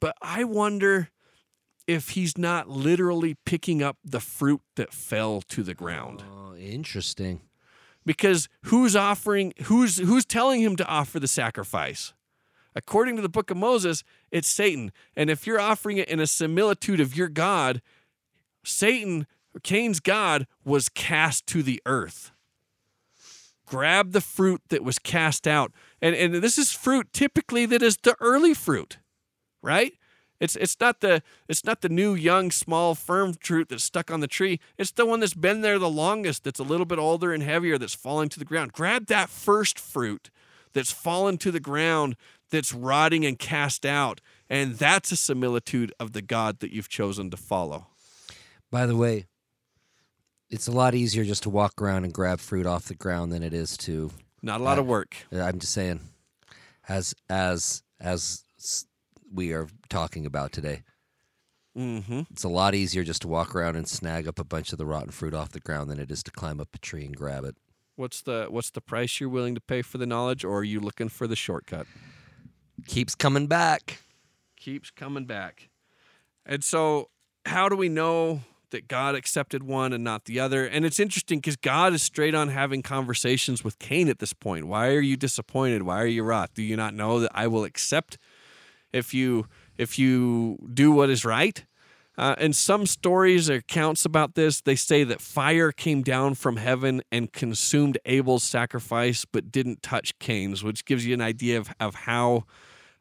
[0.00, 1.10] But I wonder
[1.86, 7.42] if he's not literally picking up the fruit that fell to the ground Oh, interesting.
[8.06, 12.13] because who's offering who's who's telling him to offer the sacrifice
[12.74, 16.26] according to the book of moses it's satan and if you're offering it in a
[16.26, 17.80] similitude of your god
[18.64, 19.26] satan
[19.62, 22.32] cain's god was cast to the earth
[23.66, 25.72] grab the fruit that was cast out.
[26.00, 28.98] And and this is fruit typically that is the early fruit,
[29.62, 29.94] right?
[30.40, 34.20] It's it's not the it's not the new young small firm fruit that's stuck on
[34.20, 34.60] the tree.
[34.76, 37.78] It's the one that's been there the longest that's a little bit older and heavier
[37.78, 38.72] that's falling to the ground.
[38.72, 40.30] Grab that first fruit
[40.72, 42.16] that's fallen to the ground
[42.54, 47.30] that's rotting and cast out and that's a similitude of the God that you've chosen
[47.30, 47.86] to follow.
[48.70, 49.26] By the way,
[50.50, 53.42] it's a lot easier just to walk around and grab fruit off the ground than
[53.42, 54.10] it is to
[54.42, 55.16] Not a lot Uh, of work.
[55.32, 56.00] I'm just saying,
[56.88, 58.44] as as as
[59.32, 60.82] we are talking about today,
[61.76, 62.20] Mm-hmm.
[62.30, 64.86] it's a lot easier just to walk around and snag up a bunch of the
[64.86, 67.42] rotten fruit off the ground than it is to climb up a tree and grab
[67.44, 67.56] it.
[67.96, 70.78] What's the what's the price you're willing to pay for the knowledge, or are you
[70.78, 71.86] looking for the shortcut?
[72.86, 74.00] Keeps coming back.
[74.56, 75.68] Keeps coming back.
[76.46, 77.10] And so,
[77.46, 78.40] how do we know
[78.70, 80.66] that God accepted one and not the other?
[80.66, 84.66] And it's interesting because God is straight on having conversations with Cain at this point.
[84.66, 85.82] Why are you disappointed?
[85.82, 86.54] Why are you wroth?
[86.54, 88.18] Do you not know that I will accept
[88.92, 89.46] if you
[89.76, 91.64] if you do what is right?
[92.16, 96.56] Uh, and some stories or accounts about this, they say that fire came down from
[96.56, 101.74] heaven and consumed Abel's sacrifice, but didn't touch Cain's, which gives you an idea of,
[101.80, 102.44] of how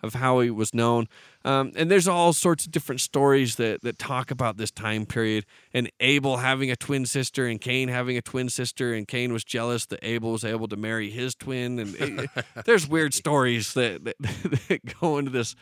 [0.04, 1.08] of how he was known.
[1.46, 5.46] Um, and there's all sorts of different stories that, that talk about this time period.
[5.74, 9.44] And Abel having a twin sister, and Cain having a twin sister, and Cain was
[9.44, 11.80] jealous that Abel was able to marry his twin.
[11.80, 12.30] And it-
[12.66, 14.16] there's weird stories that, that,
[14.68, 15.56] that go into this.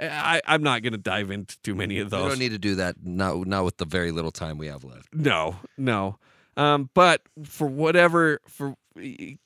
[0.00, 2.22] I, I'm not going to dive into too many of those.
[2.24, 2.96] We don't need to do that.
[3.02, 5.08] Not not with the very little time we have left.
[5.12, 6.18] No, no.
[6.56, 8.74] Um, but for whatever, for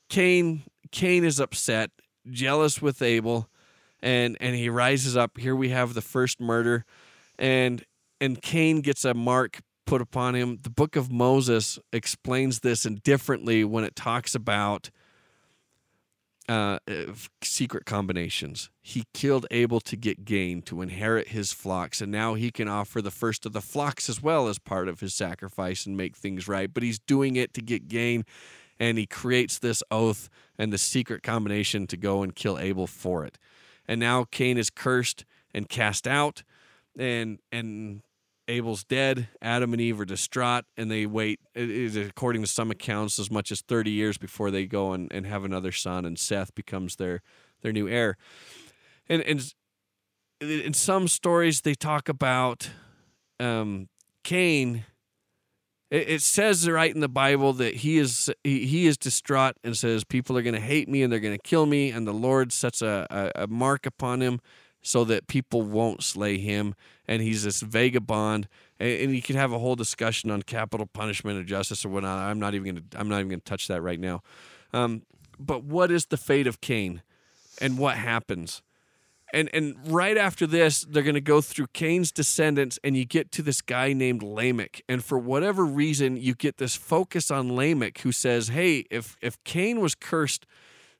[0.09, 1.89] Cain, Cain is upset,
[2.29, 3.49] jealous with Abel,
[4.03, 5.37] and and he rises up.
[5.37, 6.85] Here we have the first murder,
[7.39, 7.83] and
[8.21, 10.59] and Cain gets a mark put upon him.
[10.61, 14.91] The book of Moses explains this indifferently when it talks about
[16.49, 18.69] uh, uh, secret combinations.
[18.81, 23.01] He killed Abel to get gain, to inherit his flocks, and now he can offer
[23.01, 26.47] the first of the flocks as well as part of his sacrifice and make things
[26.47, 26.73] right.
[26.73, 28.25] But he's doing it to get gain,
[28.77, 33.23] and he creates this oath and the secret combination to go and kill Abel for
[33.23, 33.37] it.
[33.87, 36.43] And now Cain is cursed and cast out,
[36.97, 38.01] and and
[38.47, 39.29] Abel's dead.
[39.41, 43.61] Adam and Eve are distraught, and they wait, according to some accounts, as much as
[43.61, 47.21] 30 years before they go and, and have another son, and Seth becomes their,
[47.61, 48.17] their new heir.
[49.07, 49.53] And, and
[50.41, 52.69] in some stories, they talk about
[53.39, 53.87] um,
[54.23, 54.85] Cain.
[55.93, 59.77] It, it says right in the Bible that he is he, he is distraught and
[59.77, 61.91] says, People are going to hate me and they're going to kill me.
[61.91, 64.41] And the Lord sets a, a, a mark upon him
[64.81, 66.73] so that people won't slay him.
[67.07, 68.47] And he's this vagabond.
[68.79, 72.19] And, you could have a whole discussion on capital punishment or justice or whatnot.
[72.19, 74.23] I'm not even going to I'm not even to touch that right now.
[74.73, 75.03] Um,
[75.39, 77.03] but what is the fate of Cain,
[77.61, 78.61] and what happens?
[79.33, 83.31] And and right after this, they're going to go through Cain's descendants, and you get
[83.33, 84.81] to this guy named Lamech.
[84.87, 89.43] And for whatever reason, you get this focus on Lamech, who says, "Hey, if if
[89.43, 90.45] Cain was cursed."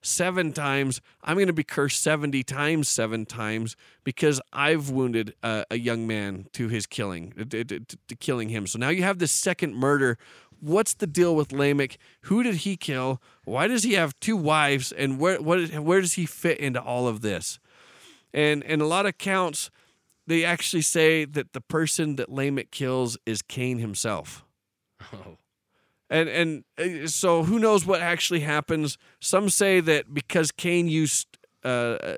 [0.05, 5.64] seven times, I'm going to be cursed 70 times, seven times, because I've wounded uh,
[5.72, 8.68] a young man to his killing, to, to- to killing him.
[8.68, 10.18] So now you have this second murder.
[10.60, 11.97] What's the deal with Lamech?
[12.23, 13.22] Who did he kill?
[13.45, 14.91] Why does he have two wives?
[14.91, 17.60] And where, what, where does he fit into all of this?
[18.34, 19.69] And in a lot of accounts,
[20.26, 24.43] they actually say that the person that Lamech kills is Cain himself.
[25.14, 25.38] Oh.
[26.10, 28.97] and and uh, so who knows what actually happens.
[29.19, 31.27] Some say that because cain used
[31.65, 32.15] uh, uh,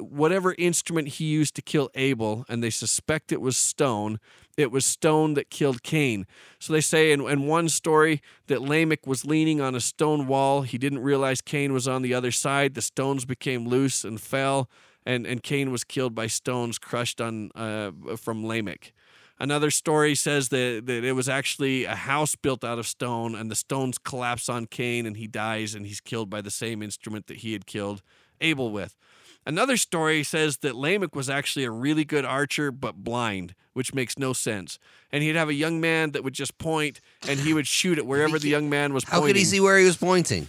[0.00, 4.18] whatever instrument he used to kill abel and they suspect it was stone
[4.56, 6.26] it was stone that killed cain.
[6.58, 10.62] So they say in, in one story that lamech was leaning on a stone wall.
[10.62, 12.74] He didn't realize cain was on the other side.
[12.74, 14.70] The stones became loose and fell
[15.06, 18.92] and, and cain was killed by stones crushed on uh, from lamech
[19.38, 23.50] Another story says that, that it was actually a house built out of stone, and
[23.50, 27.26] the stones collapse on Cain, and he dies, and he's killed by the same instrument
[27.26, 28.00] that he had killed
[28.40, 28.96] Abel with.
[29.44, 34.18] Another story says that Lamech was actually a really good archer, but blind, which makes
[34.18, 34.78] no sense.
[35.12, 38.06] And he'd have a young man that would just point, and he would shoot at
[38.06, 39.12] wherever the young man was pointing.
[39.12, 39.34] How pointing.
[39.34, 40.48] could he see where he was pointing?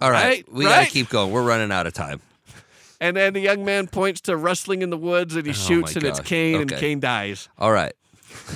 [0.00, 0.82] All right, Right, we right.
[0.82, 1.32] gotta keep going.
[1.32, 2.20] We're running out of time.
[3.00, 5.94] And then the young man points to rustling in the woods, and he Oh shoots,
[5.94, 7.48] and it's Kane Cain, and Cain dies.
[7.58, 7.92] All right,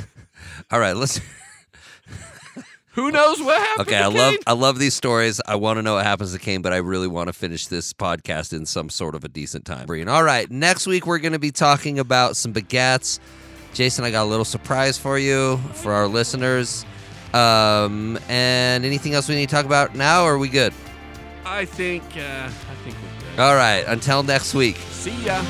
[0.70, 0.96] all right.
[0.96, 1.20] Let's.
[2.94, 3.88] Who knows what happened?
[3.88, 5.40] Okay, I love I love these stories.
[5.46, 7.94] I want to know what happens to Cain, but I really want to finish this
[7.94, 9.86] podcast in some sort of a decent time.
[9.86, 10.08] Brian.
[10.08, 13.18] All right, next week we're going to be talking about some begats.
[13.72, 16.84] Jason, I got a little surprise for you for our listeners.
[17.32, 20.24] Um, and anything else we need to talk about now?
[20.24, 20.74] Or are we good?
[21.46, 23.11] I think uh, I think we're.
[23.38, 23.84] All right.
[23.86, 24.76] Until next week.
[24.90, 25.42] See ya.